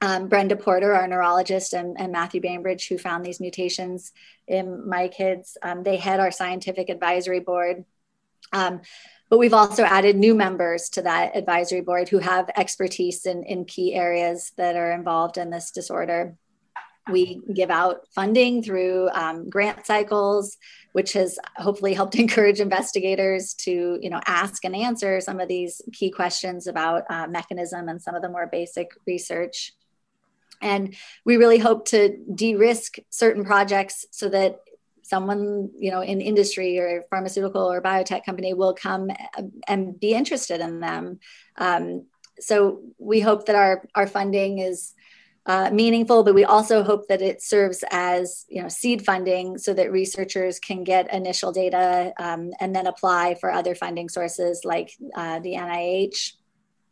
Um, 0.03 0.27
Brenda 0.27 0.57
Porter, 0.57 0.93
our 0.93 1.07
neurologist, 1.07 1.72
and, 1.72 1.95
and, 1.98 2.12
Matthew 2.12 2.41
Bainbridge, 2.41 2.89
who 2.89 2.98
found 2.98 3.24
these 3.24 3.39
mutations 3.39 4.12
in 4.50 4.86
my 4.86 5.07
kids, 5.07 5.57
um, 5.63 5.83
they 5.83 5.95
head 5.95 6.19
our 6.19 6.29
scientific 6.29 6.89
advisory 6.89 7.39
board. 7.39 7.86
Um, 8.51 8.81
but 9.29 9.38
we've 9.38 9.53
also 9.53 9.83
added 9.86 10.17
new 10.17 10.36
members 10.36 10.89
to 10.89 11.03
that 11.03 11.38
advisory 11.38 11.79
board 11.79 12.10
who 12.10 12.19
have 12.19 12.50
expertise 12.57 13.25
in, 13.25 13.43
in 13.43 13.63
key 13.63 13.93
areas 13.93 14.51
that 14.57 14.75
are 14.75 14.91
involved 14.91 15.38
in 15.38 15.50
this 15.50 15.72
disorder. 15.72 16.36
We 17.10 17.39
give 17.53 17.72
out 17.72 18.01
funding 18.13 18.62
through 18.62 19.10
um, 19.13 19.50
grant 19.50 19.86
cycles, 19.86 20.57
which 20.91 21.13
has 21.13 21.39
hopefully 21.55 21.93
helped 21.93 22.15
encourage 22.19 22.60
investigators 22.60 23.53
to, 23.60 24.00
you 24.01 24.10
know, 24.10 24.19
ask 24.27 24.65
and 24.65 24.75
answer 24.75 25.22
some 25.22 25.39
of 25.39 25.48
these 25.48 25.81
key 25.93 26.12
questions 26.12 26.67
about 26.67 27.03
uh, 27.10 27.25
mechanism 27.27 27.88
and 27.88 28.01
some 28.01 28.15
of 28.15 28.22
the 28.22 28.27
more 28.27 28.50
basic 28.51 28.91
research. 29.07 29.72
And 30.63 30.96
we 31.25 31.38
really 31.38 31.60
hope 31.60 31.86
to 31.89 32.17
de-risk 32.34 32.98
certain 33.10 33.46
projects 33.46 34.05
so 34.12 34.29
that 34.29 34.60
someone 35.03 35.70
you 35.77 35.91
know 35.91 36.01
in 36.01 36.22
industry 36.22 36.79
or 36.79 37.03
pharmaceutical 37.10 37.72
or 37.72 37.82
biotech 37.82 38.24
company 38.25 38.53
will 38.53 38.74
come 38.74 39.12
and 39.67 40.00
be 40.00 40.13
interested 40.13 40.62
in 40.62 40.79
them. 40.79 41.20
Um, 41.58 42.05
so 42.39 42.82
we 42.98 43.20
hope 43.20 43.46
that 43.46 43.55
our 43.55 43.84
our 43.93 44.08
funding 44.08 44.60
is 44.60 44.93
uh, 45.46 45.70
meaningful 45.72 46.24
but 46.24 46.34
we 46.34 46.46
also 46.46 46.84
hope 46.84 47.08
that 47.10 47.22
it 47.22 47.41
serves 47.41 47.84
as 47.91 48.46
you 48.48 48.62
know 48.62 48.70
seed 48.70 49.03
funding 49.03 49.58
so 49.58 49.74
that 49.74 49.91
researchers 49.91 50.58
can 50.58 50.86
get 50.86 51.13
initial 51.13 51.51
data 51.51 52.13
um, 52.17 52.51
and 52.62 52.74
then 52.74 52.88
apply 52.88 53.36
for 53.36 53.51
other 53.51 53.75
funding 53.75 54.08
sources 54.08 54.62
like 54.63 54.93
uh, 55.15 55.39
the 55.39 55.53
nih 55.53 56.34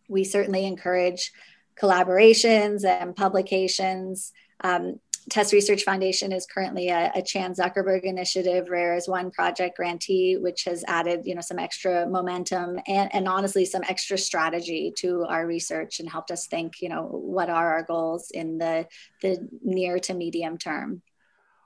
we 0.09 0.25
certainly 0.25 0.65
encourage 0.65 1.31
collaborations 1.79 2.83
and 2.85 3.15
publications 3.15 4.31
um, 4.63 4.99
Tess 5.29 5.53
Research 5.53 5.83
Foundation 5.83 6.31
is 6.31 6.47
currently 6.47 6.89
a, 6.89 7.11
a, 7.13 7.21
Chan 7.21 7.53
Zuckerberg 7.53 8.03
Initiative 8.03 8.69
Rare 8.69 8.93
as 8.93 9.07
One 9.07 9.29
project 9.29 9.77
grantee, 9.77 10.37
which 10.37 10.63
has 10.63 10.83
added, 10.87 11.21
you 11.25 11.35
know, 11.35 11.41
some 11.41 11.59
extra 11.59 12.07
momentum 12.07 12.79
and, 12.87 13.13
and 13.13 13.27
honestly 13.27 13.65
some 13.65 13.83
extra 13.87 14.17
strategy 14.17 14.91
to 14.97 15.23
our 15.29 15.45
research 15.45 15.99
and 15.99 16.09
helped 16.09 16.31
us 16.31 16.47
think, 16.47 16.81
you 16.81 16.89
know, 16.89 17.03
what 17.03 17.49
are 17.49 17.71
our 17.73 17.83
goals 17.83 18.31
in 18.31 18.57
the 18.57 18.87
the 19.21 19.47
near 19.63 19.99
to 19.99 20.13
medium 20.13 20.57
term. 20.57 21.01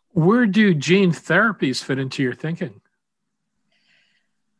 Where 0.09 0.45
do 0.45 0.73
gene 0.73 1.11
therapies 1.11 1.83
fit 1.83 1.99
into 1.99 2.23
your 2.23 2.35
thinking? 2.35 2.81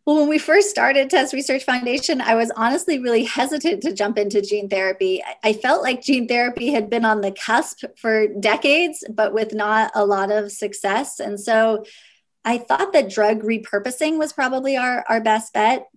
Well, 0.06 0.18
when 0.18 0.30
we 0.30 0.38
first 0.38 0.70
started 0.70 1.10
Tess 1.10 1.34
Research 1.34 1.64
Foundation, 1.64 2.22
I 2.22 2.36
was 2.36 2.52
honestly 2.56 3.00
really 3.00 3.24
hesitant 3.24 3.82
to 3.82 3.92
jump 3.92 4.20
into 4.20 4.40
gene 4.40 4.70
therapy. 4.70 5.24
I 5.44 5.54
felt 5.54 5.82
like 5.82 6.04
gene 6.04 6.28
therapy 6.28 6.68
had 6.68 6.92
been 6.92 7.06
on 7.06 7.22
the 7.22 7.32
cusp 7.32 7.84
for 7.98 8.28
decades, 8.28 9.04
but 9.10 9.34
with 9.34 9.56
not 9.56 9.92
a 9.96 10.06
lot 10.06 10.32
of 10.32 10.52
success. 10.52 11.20
And 11.20 11.40
so 11.40 11.86
I 12.44 12.60
thought 12.60 12.94
that 12.94 13.10
drug 13.10 13.42
repurposing 13.42 14.20
was 14.20 14.32
probably 14.32 14.78
our, 14.78 15.04
our 15.10 15.22
best 15.22 15.54
bet. 15.54 15.88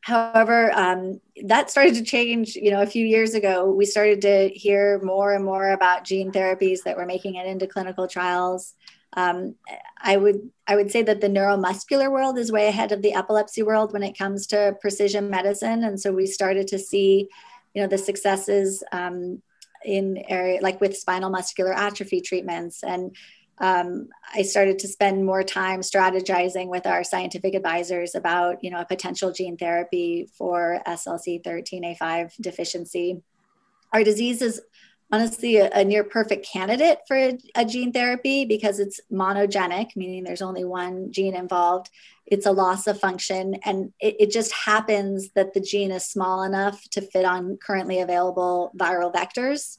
However, 0.00 0.72
um, 0.72 1.20
that 1.44 1.70
started 1.70 1.94
to 1.94 2.02
change. 2.02 2.56
You 2.56 2.72
know, 2.72 2.82
a 2.82 2.86
few 2.86 3.06
years 3.06 3.34
ago, 3.34 3.70
we 3.70 3.84
started 3.84 4.22
to 4.22 4.48
hear 4.48 5.00
more 5.04 5.32
and 5.32 5.44
more 5.44 5.70
about 5.70 6.02
gene 6.02 6.32
therapies 6.32 6.82
that 6.84 6.96
were 6.96 7.06
making 7.06 7.36
it 7.36 7.46
into 7.46 7.68
clinical 7.68 8.08
trials. 8.08 8.74
Um, 9.14 9.54
I 9.96 10.16
would 10.16 10.50
I 10.66 10.76
would 10.76 10.90
say 10.90 11.02
that 11.02 11.20
the 11.20 11.28
neuromuscular 11.28 12.10
world 12.10 12.38
is 12.38 12.52
way 12.52 12.68
ahead 12.68 12.92
of 12.92 13.02
the 13.02 13.14
epilepsy 13.14 13.62
world 13.62 13.92
when 13.92 14.02
it 14.02 14.18
comes 14.18 14.46
to 14.48 14.76
precision 14.80 15.30
medicine, 15.30 15.84
and 15.84 16.00
so 16.00 16.12
we 16.12 16.26
started 16.26 16.68
to 16.68 16.78
see, 16.78 17.28
you 17.74 17.82
know, 17.82 17.88
the 17.88 17.98
successes 17.98 18.84
um, 18.92 19.42
in 19.84 20.18
area 20.28 20.60
like 20.60 20.80
with 20.80 20.96
spinal 20.96 21.30
muscular 21.30 21.72
atrophy 21.72 22.20
treatments 22.20 22.82
and. 22.82 23.14
Um, 23.60 24.10
I 24.32 24.42
started 24.42 24.78
to 24.78 24.86
spend 24.86 25.26
more 25.26 25.42
time 25.42 25.80
strategizing 25.80 26.68
with 26.68 26.86
our 26.86 27.02
scientific 27.02 27.56
advisors 27.56 28.14
about, 28.14 28.62
you 28.62 28.70
know, 28.70 28.78
a 28.80 28.84
potential 28.84 29.32
gene 29.32 29.56
therapy 29.56 30.28
for 30.32 30.80
SLC13A5 30.86 32.36
deficiency. 32.40 33.20
Our 33.92 34.04
disease 34.04 34.42
is 34.42 34.62
honestly 35.10 35.56
a, 35.56 35.70
a, 35.70 35.84
near 35.84 36.04
perfect 36.04 36.46
candidate 36.46 36.98
for 37.06 37.16
a, 37.16 37.38
a, 37.54 37.64
gene 37.64 37.92
therapy 37.92 38.44
because 38.44 38.78
it's 38.78 39.00
monogenic, 39.10 39.96
meaning 39.96 40.24
there's 40.24 40.42
only 40.42 40.64
one 40.64 41.10
gene 41.12 41.34
involved. 41.34 41.90
It's 42.26 42.46
a 42.46 42.52
loss 42.52 42.86
of 42.86 43.00
function, 43.00 43.54
and 43.64 43.92
it, 44.00 44.16
it 44.20 44.30
just 44.30 44.52
happens 44.52 45.30
that 45.34 45.54
the 45.54 45.60
gene 45.60 45.90
is 45.90 46.04
small 46.04 46.42
enough 46.42 46.82
to 46.90 47.00
fit 47.00 47.24
on 47.24 47.56
currently 47.56 48.00
available 48.00 48.70
viral 48.76 49.12
vectors. 49.12 49.78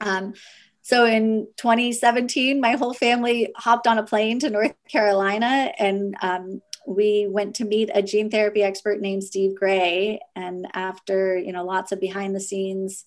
Um, 0.00 0.32
so 0.80 1.04
in 1.04 1.48
2017, 1.58 2.60
my 2.60 2.72
whole 2.72 2.94
family 2.94 3.52
hopped 3.56 3.86
on 3.86 3.98
a 3.98 4.02
plane 4.02 4.38
to 4.40 4.48
North 4.48 4.72
Carolina 4.90 5.70
and 5.78 6.14
um, 6.22 6.62
we 6.86 7.26
went 7.28 7.56
to 7.56 7.66
meet 7.66 7.90
a 7.92 8.00
gene 8.00 8.30
therapy 8.30 8.62
expert 8.62 8.98
named 8.98 9.22
Steve 9.22 9.54
Gray. 9.54 10.20
And 10.34 10.66
after, 10.72 11.36
you 11.36 11.52
know, 11.52 11.66
lots 11.66 11.92
of 11.92 12.00
behind 12.00 12.34
the 12.34 12.40
scenes 12.40 13.04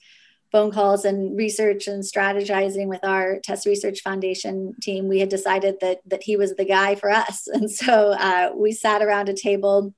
phone 0.51 0.71
calls 0.71 1.05
and 1.05 1.37
research 1.37 1.87
and 1.87 2.03
strategizing 2.03 2.87
with 2.87 3.03
our 3.03 3.39
Tess 3.39 3.65
Research 3.65 4.01
Foundation 4.01 4.73
team, 4.81 5.07
we 5.07 5.19
had 5.19 5.29
decided 5.29 5.75
that 5.81 5.99
that 6.05 6.23
he 6.23 6.35
was 6.35 6.55
the 6.55 6.65
guy 6.65 6.95
for 6.95 7.09
us. 7.09 7.47
And 7.61 7.69
so 7.69 8.13
uh, 8.13 8.51
we 8.55 8.71
sat 8.71 9.01
around 9.01 9.29
a 9.29 9.33
table 9.33 9.93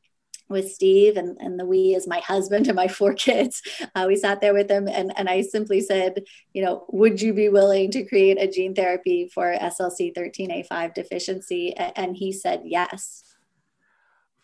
with 0.49 0.71
Steve, 0.71 1.17
and, 1.17 1.37
and 1.39 1.59
the 1.59 1.65
we 1.65 1.95
is 1.95 2.07
my 2.07 2.19
husband 2.19 2.67
and 2.67 2.75
my 2.75 2.87
four 2.87 3.13
kids. 3.27 3.61
Uh, 3.95 4.05
we 4.07 4.15
sat 4.15 4.41
there 4.41 4.53
with 4.53 4.69
him, 4.69 4.87
and, 4.87 5.13
and 5.17 5.29
I 5.29 5.41
simply 5.41 5.81
said, 5.81 6.23
you 6.53 6.63
know, 6.63 6.85
would 6.89 7.21
you 7.21 7.33
be 7.33 7.49
willing 7.49 7.91
to 7.91 8.03
create 8.03 8.37
a 8.39 8.47
gene 8.47 8.75
therapy 8.75 9.29
for 9.33 9.53
SLC 9.53 10.13
13A5 10.13 10.93
deficiency? 10.93 11.73
And 11.75 12.15
he 12.15 12.31
said 12.31 12.61
yes. 12.65 13.23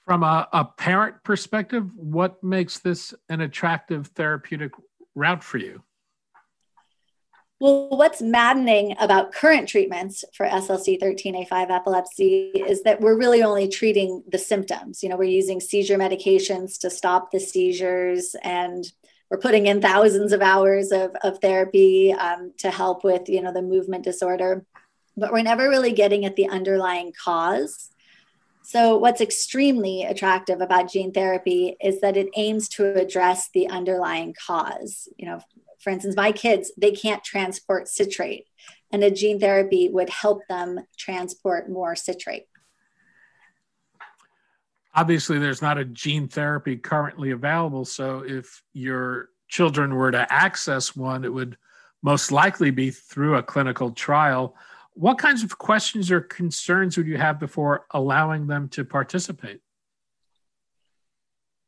From 0.06 0.24
a, 0.24 0.48
a 0.54 0.65
parent 0.65 1.24
perspective, 1.24 1.86
what 1.95 2.41
makes 2.43 2.80
this 2.80 3.13
an 3.28 3.41
attractive 3.41 4.08
therapeutic 4.08 4.72
route 5.13 5.43
for 5.43 5.58
you? 5.58 5.84
Well, 7.62 7.89
what's 7.89 8.22
maddening 8.22 8.95
about 9.02 9.34
current 9.34 9.67
treatments 9.67 10.24
for 10.34 10.45
SLC 10.45 10.98
13A5 10.98 11.69
epilepsy 11.69 12.52
is 12.56 12.84
that 12.84 13.02
we're 13.02 13.17
really 13.17 13.43
only 13.43 13.67
treating 13.67 14.24
the 14.32 14.38
symptoms. 14.38 15.04
You 15.04 15.10
know, 15.10 15.17
we're 15.17 15.26
using 15.26 15.60
seizure 15.60 15.98
medications 15.98 16.80
to 16.80 16.89
stop 16.89 17.32
the 17.32 17.39
seizures, 17.41 18.34
and 18.43 18.89
we're 19.30 19.39
putting 19.39 19.67
in 19.67 19.82
thousands 19.82 20.32
of 20.32 20.41
hours 20.41 20.93
of, 20.93 21.13
of 21.22 21.39
therapy 21.39 22.13
um, 22.13 22.54
to 22.60 22.72
help 22.72 23.04
with, 23.04 23.28
you 23.28 23.41
know, 23.41 23.52
the 23.52 23.62
movement 23.62 24.06
disorder. 24.06 24.65
But 25.17 25.34
we're 25.34 25.41
never 25.41 25.67
really 25.67 25.91
getting 25.91 26.24
at 26.24 26.38
the 26.38 26.48
underlying 26.48 27.12
cause. 27.12 27.89
So, 28.63 28.95
what's 28.98 29.19
extremely 29.19 30.04
attractive 30.04 30.62
about 30.62 30.91
gene 30.91 31.12
therapy 31.12 31.76
is 31.82 32.00
that 32.00 32.15
it 32.15 32.30
aims 32.38 32.69
to 32.69 32.98
address 32.98 33.50
the 33.54 33.67
underlying 33.67 34.34
cause. 34.48 35.10
You 35.17 35.26
know, 35.26 35.41
for 35.79 35.91
instance, 35.91 36.15
my 36.15 36.31
kids, 36.31 36.71
they 36.77 36.91
can't 36.91 37.23
transport 37.23 37.87
citrate, 37.87 38.47
and 38.91 39.03
a 39.03 39.11
gene 39.11 39.39
therapy 39.39 39.89
would 39.89 40.09
help 40.09 40.41
them 40.49 40.79
transport 40.97 41.69
more 41.69 41.95
citrate. 41.95 42.45
Obviously, 44.93 45.39
there's 45.39 45.61
not 45.61 45.77
a 45.77 45.85
gene 45.85 46.27
therapy 46.27 46.75
currently 46.75 47.31
available. 47.31 47.85
So, 47.85 48.23
if 48.25 48.61
your 48.73 49.29
children 49.47 49.95
were 49.95 50.11
to 50.11 50.31
access 50.31 50.95
one, 50.95 51.23
it 51.23 51.33
would 51.33 51.57
most 52.01 52.31
likely 52.31 52.71
be 52.71 52.91
through 52.91 53.35
a 53.35 53.43
clinical 53.43 53.91
trial. 53.91 54.55
What 54.93 55.17
kinds 55.17 55.43
of 55.43 55.57
questions 55.57 56.11
or 56.11 56.21
concerns 56.21 56.97
would 56.97 57.07
you 57.07 57.17
have 57.17 57.39
before 57.39 57.85
allowing 57.91 58.47
them 58.47 58.67
to 58.69 58.83
participate? 58.83 59.61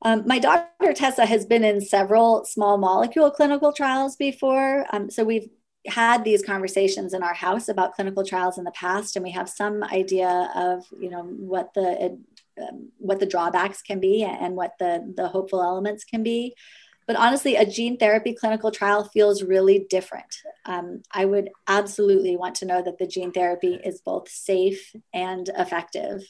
Um, 0.03 0.23
my 0.25 0.39
daughter 0.39 0.93
Tessa 0.93 1.25
has 1.25 1.45
been 1.45 1.63
in 1.63 1.79
several 1.81 2.43
small 2.45 2.77
molecule 2.77 3.29
clinical 3.31 3.71
trials 3.71 4.15
before. 4.15 4.85
Um, 4.91 5.09
so 5.09 5.23
we've 5.23 5.49
had 5.87 6.23
these 6.23 6.43
conversations 6.43 7.13
in 7.13 7.23
our 7.23 7.33
house 7.33 7.67
about 7.67 7.93
clinical 7.93 8.23
trials 8.25 8.57
in 8.57 8.63
the 8.63 8.71
past, 8.71 9.15
and 9.15 9.23
we 9.23 9.31
have 9.31 9.49
some 9.49 9.83
idea 9.83 10.51
of 10.55 10.85
you 10.99 11.09
know 11.09 11.23
what 11.23 11.73
the 11.73 12.17
um, 12.61 12.89
what 12.97 13.19
the 13.19 13.25
drawbacks 13.25 13.81
can 13.81 13.99
be 13.99 14.23
and 14.23 14.55
what 14.55 14.73
the 14.79 15.13
the 15.15 15.27
hopeful 15.27 15.61
elements 15.61 16.03
can 16.03 16.23
be. 16.23 16.55
but 17.07 17.15
honestly, 17.15 17.55
a 17.55 17.65
gene 17.65 17.97
therapy 17.97 18.33
clinical 18.33 18.71
trial 18.71 19.03
feels 19.03 19.43
really 19.43 19.85
different. 19.89 20.33
Um, 20.65 21.01
I 21.11 21.25
would 21.25 21.49
absolutely 21.67 22.37
want 22.37 22.55
to 22.55 22.65
know 22.65 22.81
that 22.83 22.99
the 22.99 23.07
gene 23.07 23.31
therapy 23.31 23.79
is 23.83 24.01
both 24.01 24.29
safe 24.29 24.95
and 25.13 25.49
effective. 25.57 26.21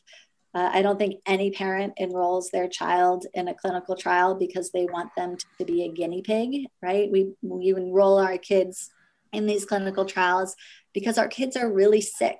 Uh, 0.53 0.69
I 0.73 0.81
don't 0.81 0.97
think 0.97 1.21
any 1.25 1.51
parent 1.51 1.93
enrolls 1.97 2.49
their 2.49 2.67
child 2.67 3.25
in 3.33 3.47
a 3.47 3.53
clinical 3.53 3.95
trial 3.95 4.35
because 4.35 4.71
they 4.71 4.85
want 4.85 5.11
them 5.15 5.37
to 5.59 5.65
be 5.65 5.83
a 5.83 5.91
guinea 5.91 6.21
pig, 6.21 6.65
right? 6.81 7.09
We, 7.09 7.33
we 7.41 7.69
enroll 7.69 8.19
our 8.19 8.37
kids 8.37 8.89
in 9.31 9.45
these 9.45 9.65
clinical 9.65 10.03
trials 10.05 10.55
because 10.93 11.17
our 11.17 11.29
kids 11.29 11.55
are 11.55 11.71
really 11.71 12.01
sick. 12.01 12.39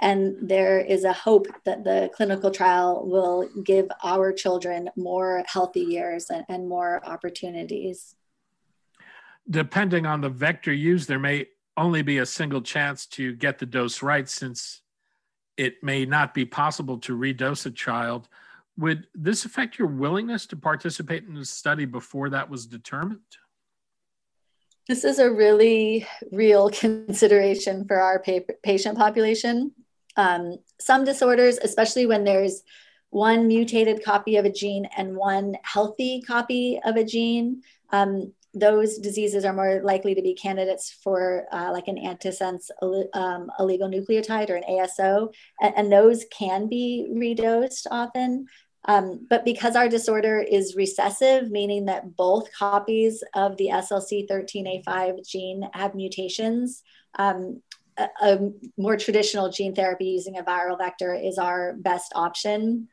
And 0.00 0.48
there 0.48 0.80
is 0.80 1.04
a 1.04 1.12
hope 1.12 1.46
that 1.64 1.84
the 1.84 2.10
clinical 2.14 2.50
trial 2.50 3.06
will 3.06 3.48
give 3.62 3.86
our 4.02 4.32
children 4.32 4.90
more 4.96 5.44
healthy 5.46 5.82
years 5.82 6.28
and, 6.28 6.44
and 6.48 6.68
more 6.68 7.00
opportunities. 7.06 8.16
Depending 9.48 10.04
on 10.06 10.20
the 10.20 10.28
vector 10.28 10.72
used, 10.72 11.08
there 11.08 11.20
may 11.20 11.46
only 11.76 12.02
be 12.02 12.18
a 12.18 12.26
single 12.26 12.60
chance 12.60 13.06
to 13.06 13.34
get 13.34 13.60
the 13.60 13.66
dose 13.66 14.02
right 14.02 14.28
since 14.28 14.82
it 15.56 15.82
may 15.82 16.04
not 16.04 16.34
be 16.34 16.44
possible 16.44 16.98
to 16.98 17.16
redose 17.16 17.66
a 17.66 17.70
child. 17.70 18.28
Would 18.78 19.06
this 19.14 19.44
affect 19.44 19.78
your 19.78 19.88
willingness 19.88 20.46
to 20.46 20.56
participate 20.56 21.24
in 21.24 21.34
the 21.34 21.44
study 21.44 21.84
before 21.84 22.30
that 22.30 22.48
was 22.48 22.66
determined? 22.66 23.20
This 24.88 25.04
is 25.04 25.18
a 25.18 25.30
really 25.30 26.06
real 26.30 26.70
consideration 26.84 27.86
for 27.86 28.00
our 28.00 28.22
patient 28.62 28.98
population. 28.98 29.72
Um, 30.16 30.58
some 30.80 31.04
disorders, 31.04 31.58
especially 31.58 32.06
when 32.06 32.24
there's 32.24 32.62
one 33.10 33.46
mutated 33.46 34.02
copy 34.02 34.36
of 34.36 34.44
a 34.44 34.52
gene 34.52 34.88
and 34.96 35.14
one 35.14 35.56
healthy 35.62 36.22
copy 36.22 36.80
of 36.84 36.96
a 36.96 37.04
gene, 37.04 37.62
um, 37.90 38.32
those 38.54 38.98
diseases 38.98 39.44
are 39.44 39.52
more 39.52 39.80
likely 39.82 40.14
to 40.14 40.22
be 40.22 40.34
candidates 40.34 40.98
for 41.02 41.46
uh, 41.52 41.70
like 41.72 41.88
an 41.88 41.96
antisense 41.96 42.70
um, 43.14 43.50
oligonucleotide 43.58 44.50
or 44.50 44.56
an 44.56 44.64
ASO, 44.68 45.32
and, 45.60 45.74
and, 45.76 45.92
those 45.92 46.26
can 46.30 46.68
be 46.68 47.08
redosed 47.10 47.86
often. 47.90 48.46
Um, 48.84 49.26
but 49.30 49.44
because 49.44 49.76
our 49.76 49.88
disorder 49.88 50.40
is 50.40 50.76
recessive, 50.76 51.50
meaning 51.50 51.86
that 51.86 52.16
both 52.16 52.52
copies 52.52 53.22
of 53.34 53.56
the 53.56 53.68
SLC13A5 53.72 55.26
gene 55.26 55.68
have 55.72 55.94
mutations, 55.94 56.82
um, 57.18 57.62
a, 57.96 58.08
a, 58.22 58.50
more 58.76 58.96
traditional 58.96 59.50
gene 59.50 59.74
therapy 59.74 60.06
using 60.06 60.38
a 60.38 60.42
viral 60.42 60.78
vector 60.78 61.14
is 61.14 61.38
our 61.38 61.74
best 61.74 62.12
option. 62.14 62.88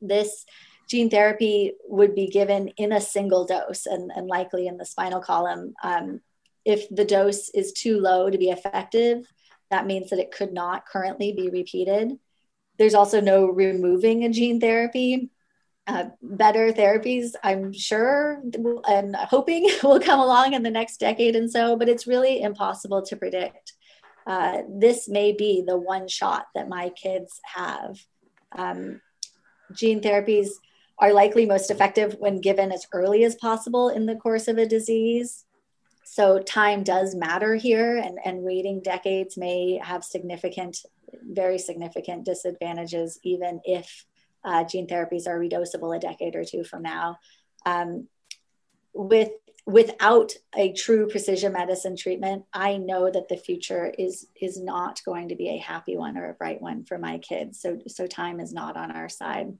This 0.00 0.44
gene 0.88 1.10
therapy 1.10 1.72
would 1.88 2.14
be 2.14 2.26
given 2.26 2.68
in 2.76 2.92
a 2.92 3.00
single 3.00 3.44
dose 3.46 3.86
and, 3.86 4.10
and 4.14 4.26
likely 4.26 4.66
in 4.66 4.76
the 4.76 4.84
spinal 4.84 5.20
column. 5.20 5.74
Um, 5.82 6.20
if 6.64 6.88
the 6.88 7.04
dose 7.04 7.48
is 7.50 7.72
too 7.72 8.00
low 8.00 8.30
to 8.30 8.38
be 8.38 8.50
effective, 8.50 9.26
that 9.70 9.86
means 9.86 10.10
that 10.10 10.18
it 10.18 10.32
could 10.32 10.52
not 10.52 10.86
currently 10.86 11.32
be 11.32 11.50
repeated. 11.50 12.18
There's 12.78 12.94
also 12.94 13.20
no 13.20 13.46
removing 13.46 14.24
a 14.24 14.30
gene 14.30 14.60
therapy. 14.60 15.30
Uh, 15.86 16.06
better 16.22 16.72
therapies, 16.72 17.32
I'm 17.42 17.70
sure 17.72 18.40
and 18.88 19.14
hoping 19.16 19.68
will 19.82 20.00
come 20.00 20.18
along 20.18 20.54
in 20.54 20.62
the 20.62 20.70
next 20.70 20.98
decade 20.98 21.36
and 21.36 21.50
so, 21.50 21.76
but 21.76 21.90
it's 21.90 22.06
really 22.06 22.40
impossible 22.40 23.02
to 23.02 23.16
predict. 23.16 23.74
Uh, 24.26 24.62
this 24.68 25.08
may 25.08 25.32
be 25.32 25.62
the 25.66 25.76
one 25.76 26.08
shot 26.08 26.46
that 26.54 26.68
my 26.68 26.88
kids 26.90 27.38
have. 27.44 27.98
Um, 28.56 29.02
gene 29.74 30.00
therapies 30.00 30.48
are 30.98 31.12
likely 31.12 31.46
most 31.46 31.70
effective 31.70 32.16
when 32.18 32.40
given 32.40 32.72
as 32.72 32.86
early 32.92 33.24
as 33.24 33.34
possible 33.34 33.88
in 33.88 34.06
the 34.06 34.16
course 34.16 34.48
of 34.48 34.58
a 34.58 34.66
disease. 34.66 35.44
So, 36.04 36.38
time 36.38 36.84
does 36.84 37.14
matter 37.14 37.56
here, 37.56 37.96
and, 37.96 38.18
and 38.24 38.42
waiting 38.42 38.80
decades 38.82 39.36
may 39.36 39.80
have 39.82 40.04
significant 40.04 40.78
very 41.22 41.58
significant 41.58 42.24
disadvantages, 42.24 43.18
even 43.22 43.60
if 43.64 44.06
uh, 44.44 44.64
gene 44.64 44.86
therapies 44.86 45.26
are 45.26 45.38
redosable 45.38 45.96
a 45.96 45.98
decade 45.98 46.36
or 46.36 46.44
two 46.44 46.64
from 46.64 46.82
now. 46.82 47.18
Um, 47.64 48.08
with 48.92 49.30
without 49.66 50.32
a 50.54 50.72
true 50.72 51.08
precision 51.08 51.52
medicine 51.54 51.96
treatment, 51.96 52.44
I 52.52 52.76
know 52.76 53.10
that 53.10 53.28
the 53.28 53.36
future 53.36 53.92
is 53.98 54.26
is 54.40 54.60
not 54.60 55.00
going 55.04 55.30
to 55.30 55.36
be 55.36 55.48
a 55.50 55.58
happy 55.58 55.96
one 55.96 56.18
or 56.18 56.28
a 56.28 56.34
bright 56.34 56.60
one 56.60 56.84
for 56.84 56.98
my 56.98 57.18
kids. 57.18 57.60
So 57.60 57.78
so 57.88 58.06
time 58.06 58.40
is 58.40 58.52
not 58.52 58.76
on 58.76 58.90
our 58.90 59.08
side. 59.08 59.56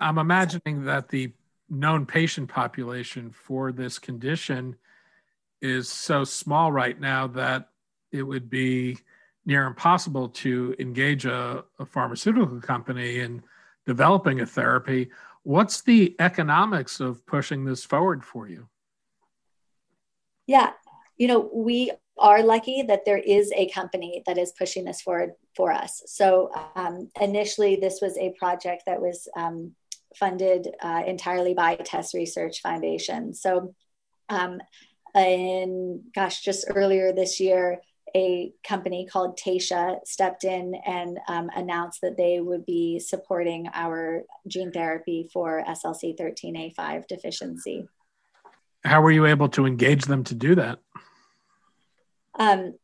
I'm 0.00 0.18
imagining 0.18 0.84
that 0.84 1.08
the 1.08 1.32
known 1.68 2.06
patient 2.06 2.48
population 2.48 3.30
for 3.30 3.72
this 3.72 3.98
condition 3.98 4.76
is 5.60 5.88
so 5.88 6.24
small 6.24 6.70
right 6.72 6.98
now 6.98 7.26
that 7.26 7.70
it 8.12 8.22
would 8.22 8.48
be 8.48 8.98
near 9.44 9.66
impossible 9.66 10.28
to 10.28 10.74
engage 10.78 11.24
a, 11.24 11.64
a 11.78 11.86
pharmaceutical 11.86 12.60
company 12.60 13.20
in 13.20 13.42
developing 13.86 14.40
a 14.40 14.46
therapy. 14.46 15.10
What's 15.42 15.82
the 15.82 16.14
economics 16.20 17.00
of 17.00 17.24
pushing 17.26 17.64
this 17.64 17.84
forward 17.84 18.24
for 18.24 18.48
you? 18.48 18.68
Yeah, 20.46 20.72
you 21.16 21.26
know, 21.26 21.50
we 21.52 21.90
are 22.18 22.42
lucky 22.42 22.82
that 22.82 23.04
there 23.04 23.18
is 23.18 23.52
a 23.54 23.68
company 23.70 24.22
that 24.26 24.38
is 24.38 24.52
pushing 24.52 24.84
this 24.84 25.00
forward 25.00 25.32
for 25.54 25.72
us. 25.72 26.02
So 26.06 26.50
um, 26.74 27.10
initially, 27.20 27.76
this 27.76 28.00
was 28.00 28.16
a 28.16 28.34
project 28.38 28.84
that 28.86 29.00
was 29.00 29.28
um, 29.36 29.74
funded 30.16 30.68
uh, 30.82 31.02
entirely 31.06 31.54
by 31.54 31.76
Tess 31.76 32.14
Research 32.14 32.60
Foundation. 32.60 33.34
So, 33.34 33.74
um, 34.28 34.60
in 35.14 36.02
gosh, 36.14 36.42
just 36.42 36.66
earlier 36.68 37.12
this 37.12 37.40
year, 37.40 37.80
a 38.14 38.52
company 38.66 39.06
called 39.06 39.38
Taysha 39.38 39.98
stepped 40.06 40.44
in 40.44 40.74
and 40.86 41.18
um, 41.28 41.50
announced 41.54 42.00
that 42.02 42.16
they 42.16 42.40
would 42.40 42.64
be 42.64 42.98
supporting 42.98 43.68
our 43.74 44.22
gene 44.46 44.72
therapy 44.72 45.28
for 45.32 45.62
SLC13A5 45.66 47.06
deficiency. 47.06 47.86
How 48.84 49.02
were 49.02 49.10
you 49.10 49.26
able 49.26 49.48
to 49.50 49.66
engage 49.66 50.04
them 50.04 50.24
to 50.24 50.34
do 50.34 50.54
that? 50.54 50.78
Um, 52.38 52.74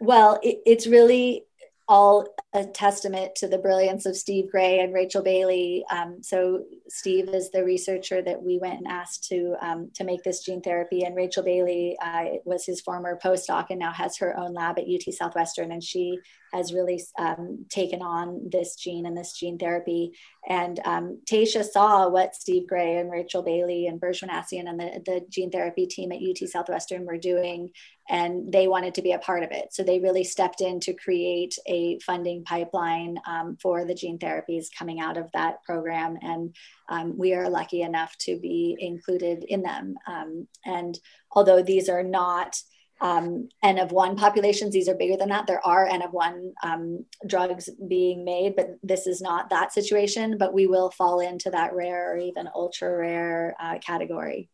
well, 0.00 0.38
it, 0.42 0.58
it's 0.64 0.86
really 0.86 1.44
all 1.86 2.26
a 2.54 2.64
testament 2.64 3.34
to 3.34 3.48
the 3.48 3.58
brilliance 3.58 4.06
of 4.06 4.16
Steve 4.16 4.50
Gray 4.50 4.80
and 4.80 4.94
Rachel 4.94 5.22
Bailey. 5.22 5.84
Um, 5.90 6.22
so 6.22 6.64
Steve 6.88 7.28
is 7.28 7.50
the 7.50 7.64
researcher 7.64 8.22
that 8.22 8.42
we 8.42 8.58
went 8.58 8.78
and 8.78 8.88
asked 8.88 9.24
to 9.28 9.54
um, 9.60 9.90
to 9.94 10.04
make 10.04 10.22
this 10.22 10.42
gene 10.42 10.62
therapy, 10.62 11.02
and 11.02 11.16
Rachel 11.16 11.42
Bailey 11.42 11.96
uh, 12.02 12.24
was 12.44 12.64
his 12.64 12.80
former 12.80 13.18
postdoc 13.22 13.66
and 13.70 13.78
now 13.78 13.92
has 13.92 14.16
her 14.18 14.38
own 14.38 14.54
lab 14.54 14.78
at 14.78 14.84
UT 14.84 15.12
Southwestern, 15.12 15.72
and 15.72 15.82
she 15.82 16.18
has 16.54 16.72
really 16.72 17.02
um, 17.18 17.66
taken 17.68 18.00
on 18.00 18.48
this 18.50 18.76
gene 18.76 19.06
and 19.06 19.16
this 19.16 19.32
gene 19.32 19.58
therapy. 19.58 20.12
And 20.48 20.80
um, 20.84 21.20
Taysha 21.28 21.64
saw 21.64 22.08
what 22.08 22.36
Steve 22.36 22.68
Gray 22.68 22.98
and 22.98 23.10
Rachel 23.10 23.42
Bailey 23.42 23.88
and 23.88 24.00
Berge 24.00 24.20
Minassian 24.20 24.68
and 24.68 24.78
the, 24.78 25.02
the 25.04 25.26
gene 25.28 25.50
therapy 25.50 25.86
team 25.86 26.12
at 26.12 26.18
UT 26.18 26.48
Southwestern 26.48 27.06
were 27.06 27.18
doing, 27.18 27.70
and 28.08 28.52
they 28.52 28.68
wanted 28.68 28.94
to 28.94 29.02
be 29.02 29.12
a 29.12 29.18
part 29.18 29.42
of 29.42 29.50
it. 29.50 29.72
So 29.72 29.82
they 29.82 29.98
really 29.98 30.24
stepped 30.24 30.60
in 30.60 30.80
to 30.80 30.92
create 30.92 31.56
a 31.66 31.98
funding 32.00 32.44
pipeline 32.44 33.18
um, 33.26 33.56
for 33.60 33.84
the 33.84 33.94
gene 33.94 34.18
therapies 34.18 34.66
coming 34.76 35.00
out 35.00 35.16
of 35.16 35.30
that 35.32 35.62
program. 35.64 36.18
And 36.20 36.54
um, 36.88 37.16
we 37.16 37.32
are 37.34 37.48
lucky 37.48 37.82
enough 37.82 38.16
to 38.18 38.38
be 38.38 38.76
included 38.78 39.44
in 39.44 39.62
them. 39.62 39.94
Um, 40.06 40.46
and 40.66 40.98
although 41.30 41.62
these 41.62 41.88
are 41.88 42.02
not 42.02 42.56
um, 43.00 43.48
N 43.62 43.78
of 43.78 43.92
one 43.92 44.16
populations. 44.16 44.72
These 44.72 44.88
are 44.88 44.94
bigger 44.94 45.16
than 45.16 45.28
that. 45.30 45.46
There 45.46 45.64
are 45.66 45.86
N 45.86 46.02
of 46.02 46.12
one 46.12 46.52
um, 46.62 47.04
drugs 47.26 47.68
being 47.88 48.24
made, 48.24 48.56
but 48.56 48.78
this 48.82 49.06
is 49.06 49.20
not 49.20 49.50
that 49.50 49.72
situation. 49.72 50.38
But 50.38 50.54
we 50.54 50.66
will 50.66 50.90
fall 50.90 51.20
into 51.20 51.50
that 51.50 51.74
rare 51.74 52.12
or 52.12 52.18
even 52.18 52.48
ultra 52.54 52.96
rare 52.96 53.56
uh, 53.60 53.78
category. 53.78 54.48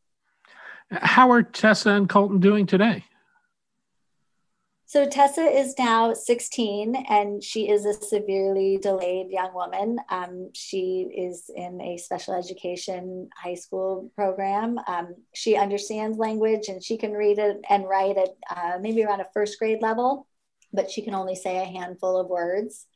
How 0.91 1.31
are 1.31 1.43
Tessa 1.43 1.91
and 1.91 2.09
Colton 2.09 2.41
doing 2.41 2.67
today? 2.67 3.05
So 4.91 5.07
Tessa 5.07 5.43
is 5.43 5.77
now 5.79 6.15
16 6.15 6.97
and 7.09 7.45
she 7.45 7.69
is 7.69 7.85
a 7.85 7.95
severely 7.95 8.77
delayed 8.77 9.31
young 9.31 9.55
woman. 9.55 10.01
Um, 10.09 10.51
she 10.53 11.09
is 11.17 11.49
in 11.55 11.81
a 11.81 11.97
special 11.97 12.35
education 12.35 13.31
high 13.41 13.55
school 13.55 14.11
program. 14.17 14.81
Um, 14.89 15.15
she 15.33 15.55
understands 15.55 16.19
language 16.19 16.67
and 16.67 16.83
she 16.83 16.97
can 16.97 17.13
read 17.13 17.39
it 17.39 17.61
and 17.71 17.89
write 17.89 18.17
it 18.17 18.31
uh, 18.51 18.79
maybe 18.81 19.05
around 19.05 19.21
a 19.21 19.29
first 19.33 19.61
grade 19.61 19.81
level, 19.81 20.27
but 20.73 20.91
she 20.91 21.03
can 21.03 21.15
only 21.15 21.37
say 21.37 21.59
a 21.59 21.67
handful 21.67 22.17
of 22.19 22.27
words. 22.27 22.87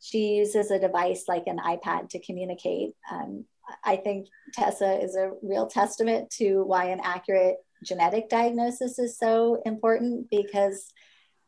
She 0.00 0.36
uses 0.36 0.70
a 0.70 0.78
device 0.78 1.24
like 1.26 1.48
an 1.48 1.58
iPad 1.58 2.10
to 2.10 2.20
communicate. 2.20 2.92
Um, 3.10 3.46
I 3.82 3.96
think 3.96 4.28
Tessa 4.54 5.02
is 5.02 5.16
a 5.16 5.32
real 5.42 5.66
testament 5.66 6.30
to 6.38 6.62
why 6.62 6.90
an 6.90 7.00
accurate 7.02 7.56
genetic 7.82 8.28
diagnosis 8.28 9.00
is 9.00 9.18
so 9.18 9.60
important 9.66 10.30
because 10.30 10.92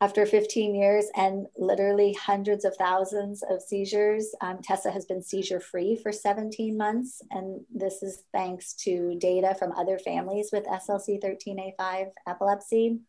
after 0.01 0.27
15 0.27 0.75
years 0.75 1.07
and 1.17 1.47
literally 1.57 2.13
hundreds 2.15 2.65
of 2.65 2.77
thousands 2.77 3.43
of 3.49 3.63
seizures, 3.63 4.35
um, 4.41 4.59
Tessa 4.63 4.91
has 4.91 5.07
been 5.07 5.23
seizure 5.23 5.61
free 5.61 5.97
for 5.97 6.13
17 6.13 6.77
months. 6.77 7.23
And 7.31 7.61
this 7.73 8.03
is 8.03 8.25
thanks 8.33 8.75
to 8.85 9.17
data 9.19 9.55
from 9.59 9.73
other 9.73 9.99
families 9.99 10.51
with 10.53 10.65
SLC 10.65 11.23
13A5 11.23 12.11
epilepsy. 12.27 13.01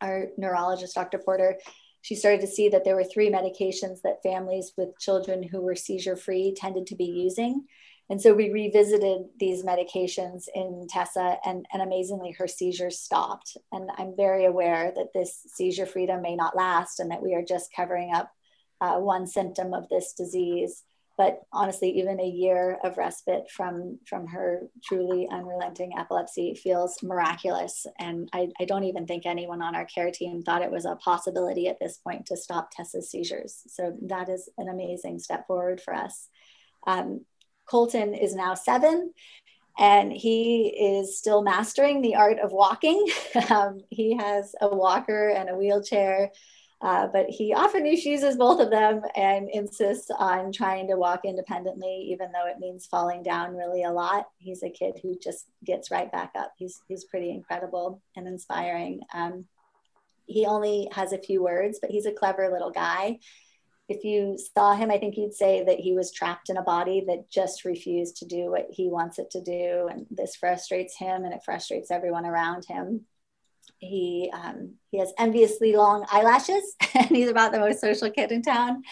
Our 0.00 0.28
neurologist, 0.36 0.94
Dr. 0.94 1.18
Porter, 1.18 1.58
she 2.00 2.14
started 2.14 2.40
to 2.40 2.46
see 2.46 2.68
that 2.70 2.84
there 2.84 2.96
were 2.96 3.04
three 3.04 3.30
medications 3.30 4.02
that 4.02 4.22
families 4.22 4.72
with 4.76 4.98
children 4.98 5.42
who 5.42 5.60
were 5.60 5.76
seizure 5.76 6.16
free 6.16 6.54
tended 6.54 6.86
to 6.88 6.96
be 6.96 7.04
using. 7.04 7.64
And 8.10 8.20
so 8.20 8.34
we 8.34 8.50
revisited 8.50 9.22
these 9.38 9.64
medications 9.64 10.44
in 10.54 10.86
Tessa, 10.90 11.38
and, 11.44 11.64
and 11.72 11.82
amazingly, 11.82 12.32
her 12.32 12.46
seizures 12.46 12.98
stopped. 12.98 13.56
And 13.72 13.90
I'm 13.96 14.14
very 14.14 14.44
aware 14.44 14.92
that 14.94 15.14
this 15.14 15.40
seizure 15.54 15.86
freedom 15.86 16.20
may 16.20 16.36
not 16.36 16.56
last 16.56 17.00
and 17.00 17.10
that 17.10 17.22
we 17.22 17.34
are 17.34 17.42
just 17.42 17.72
covering 17.74 18.12
up 18.14 18.30
uh, 18.80 18.96
one 18.96 19.26
symptom 19.26 19.72
of 19.72 19.88
this 19.88 20.12
disease. 20.12 20.82
But 21.16 21.42
honestly, 21.52 21.90
even 21.90 22.20
a 22.20 22.26
year 22.26 22.76
of 22.82 22.98
respite 22.98 23.48
from, 23.48 24.00
from 24.04 24.26
her 24.26 24.68
truly 24.82 25.28
unrelenting 25.30 25.92
epilepsy 25.96 26.54
feels 26.56 27.02
miraculous. 27.02 27.86
And 28.00 28.28
I, 28.32 28.48
I 28.60 28.64
don't 28.64 28.84
even 28.84 29.06
think 29.06 29.24
anyone 29.24 29.62
on 29.62 29.76
our 29.76 29.86
care 29.86 30.10
team 30.10 30.42
thought 30.42 30.62
it 30.62 30.72
was 30.72 30.84
a 30.84 30.96
possibility 30.96 31.68
at 31.68 31.78
this 31.80 31.98
point 31.98 32.26
to 32.26 32.36
stop 32.36 32.70
Tessa's 32.70 33.10
seizures. 33.10 33.62
So 33.68 33.96
that 34.02 34.28
is 34.28 34.50
an 34.58 34.68
amazing 34.68 35.20
step 35.20 35.46
forward 35.46 35.80
for 35.80 35.94
us. 35.94 36.28
Um, 36.86 37.24
Colton 37.66 38.14
is 38.14 38.34
now 38.34 38.54
seven 38.54 39.12
and 39.78 40.12
he 40.12 40.68
is 40.68 41.18
still 41.18 41.42
mastering 41.42 42.00
the 42.00 42.14
art 42.14 42.38
of 42.38 42.52
walking. 42.52 43.06
um, 43.50 43.80
he 43.90 44.16
has 44.16 44.54
a 44.60 44.68
walker 44.68 45.30
and 45.30 45.50
a 45.50 45.56
wheelchair, 45.56 46.30
uh, 46.80 47.08
but 47.12 47.26
he 47.28 47.52
often 47.52 47.84
uses 47.86 48.36
both 48.36 48.60
of 48.60 48.70
them 48.70 49.02
and 49.16 49.48
insists 49.50 50.10
on 50.16 50.52
trying 50.52 50.86
to 50.88 50.96
walk 50.96 51.24
independently, 51.24 52.08
even 52.12 52.30
though 52.30 52.46
it 52.46 52.60
means 52.60 52.86
falling 52.86 53.22
down 53.22 53.56
really 53.56 53.82
a 53.82 53.90
lot. 53.90 54.26
He's 54.38 54.62
a 54.62 54.70
kid 54.70 55.00
who 55.02 55.18
just 55.18 55.46
gets 55.64 55.90
right 55.90 56.10
back 56.12 56.32
up. 56.36 56.52
He's, 56.56 56.80
he's 56.86 57.04
pretty 57.04 57.30
incredible 57.30 58.00
and 58.16 58.28
inspiring. 58.28 59.00
Um, 59.12 59.46
he 60.26 60.46
only 60.46 60.88
has 60.92 61.12
a 61.12 61.18
few 61.18 61.42
words, 61.42 61.78
but 61.80 61.90
he's 61.90 62.06
a 62.06 62.12
clever 62.12 62.48
little 62.50 62.70
guy 62.70 63.18
if 63.88 64.02
you 64.02 64.38
saw 64.56 64.74
him, 64.74 64.90
I 64.90 64.98
think 64.98 65.16
you'd 65.16 65.34
say 65.34 65.64
that 65.64 65.78
he 65.78 65.92
was 65.92 66.10
trapped 66.10 66.48
in 66.48 66.56
a 66.56 66.62
body 66.62 67.04
that 67.06 67.30
just 67.30 67.64
refused 67.64 68.16
to 68.18 68.24
do 68.24 68.50
what 68.50 68.68
he 68.70 68.88
wants 68.88 69.18
it 69.18 69.30
to 69.32 69.42
do. 69.42 69.88
And 69.90 70.06
this 70.10 70.36
frustrates 70.36 70.96
him 70.96 71.24
and 71.24 71.34
it 71.34 71.42
frustrates 71.44 71.90
everyone 71.90 72.24
around 72.24 72.64
him. 72.66 73.02
He, 73.78 74.30
um, 74.32 74.74
he 74.90 74.98
has 74.98 75.12
enviously 75.18 75.76
long 75.76 76.06
eyelashes 76.10 76.76
and 76.94 77.08
he's 77.08 77.28
about 77.28 77.52
the 77.52 77.58
most 77.58 77.80
social 77.80 78.10
kid 78.10 78.32
in 78.32 78.40
town. 78.40 78.82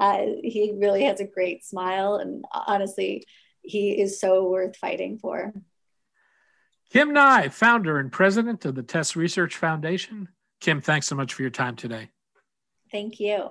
Uh, 0.00 0.22
he 0.42 0.72
really 0.76 1.04
has 1.04 1.20
a 1.20 1.26
great 1.26 1.64
smile. 1.64 2.16
And 2.16 2.44
honestly, 2.52 3.26
he 3.62 4.00
is 4.00 4.18
so 4.18 4.48
worth 4.48 4.76
fighting 4.76 5.18
for. 5.18 5.52
Kim 6.90 7.12
Nye, 7.12 7.50
founder 7.50 7.98
and 7.98 8.10
president 8.10 8.64
of 8.64 8.74
the 8.74 8.82
Tess 8.82 9.14
Research 9.14 9.56
Foundation. 9.56 10.28
Kim, 10.60 10.80
thanks 10.80 11.06
so 11.06 11.14
much 11.14 11.34
for 11.34 11.42
your 11.42 11.52
time 11.52 11.76
today. 11.76 12.10
Thank 12.90 13.20
you. 13.20 13.50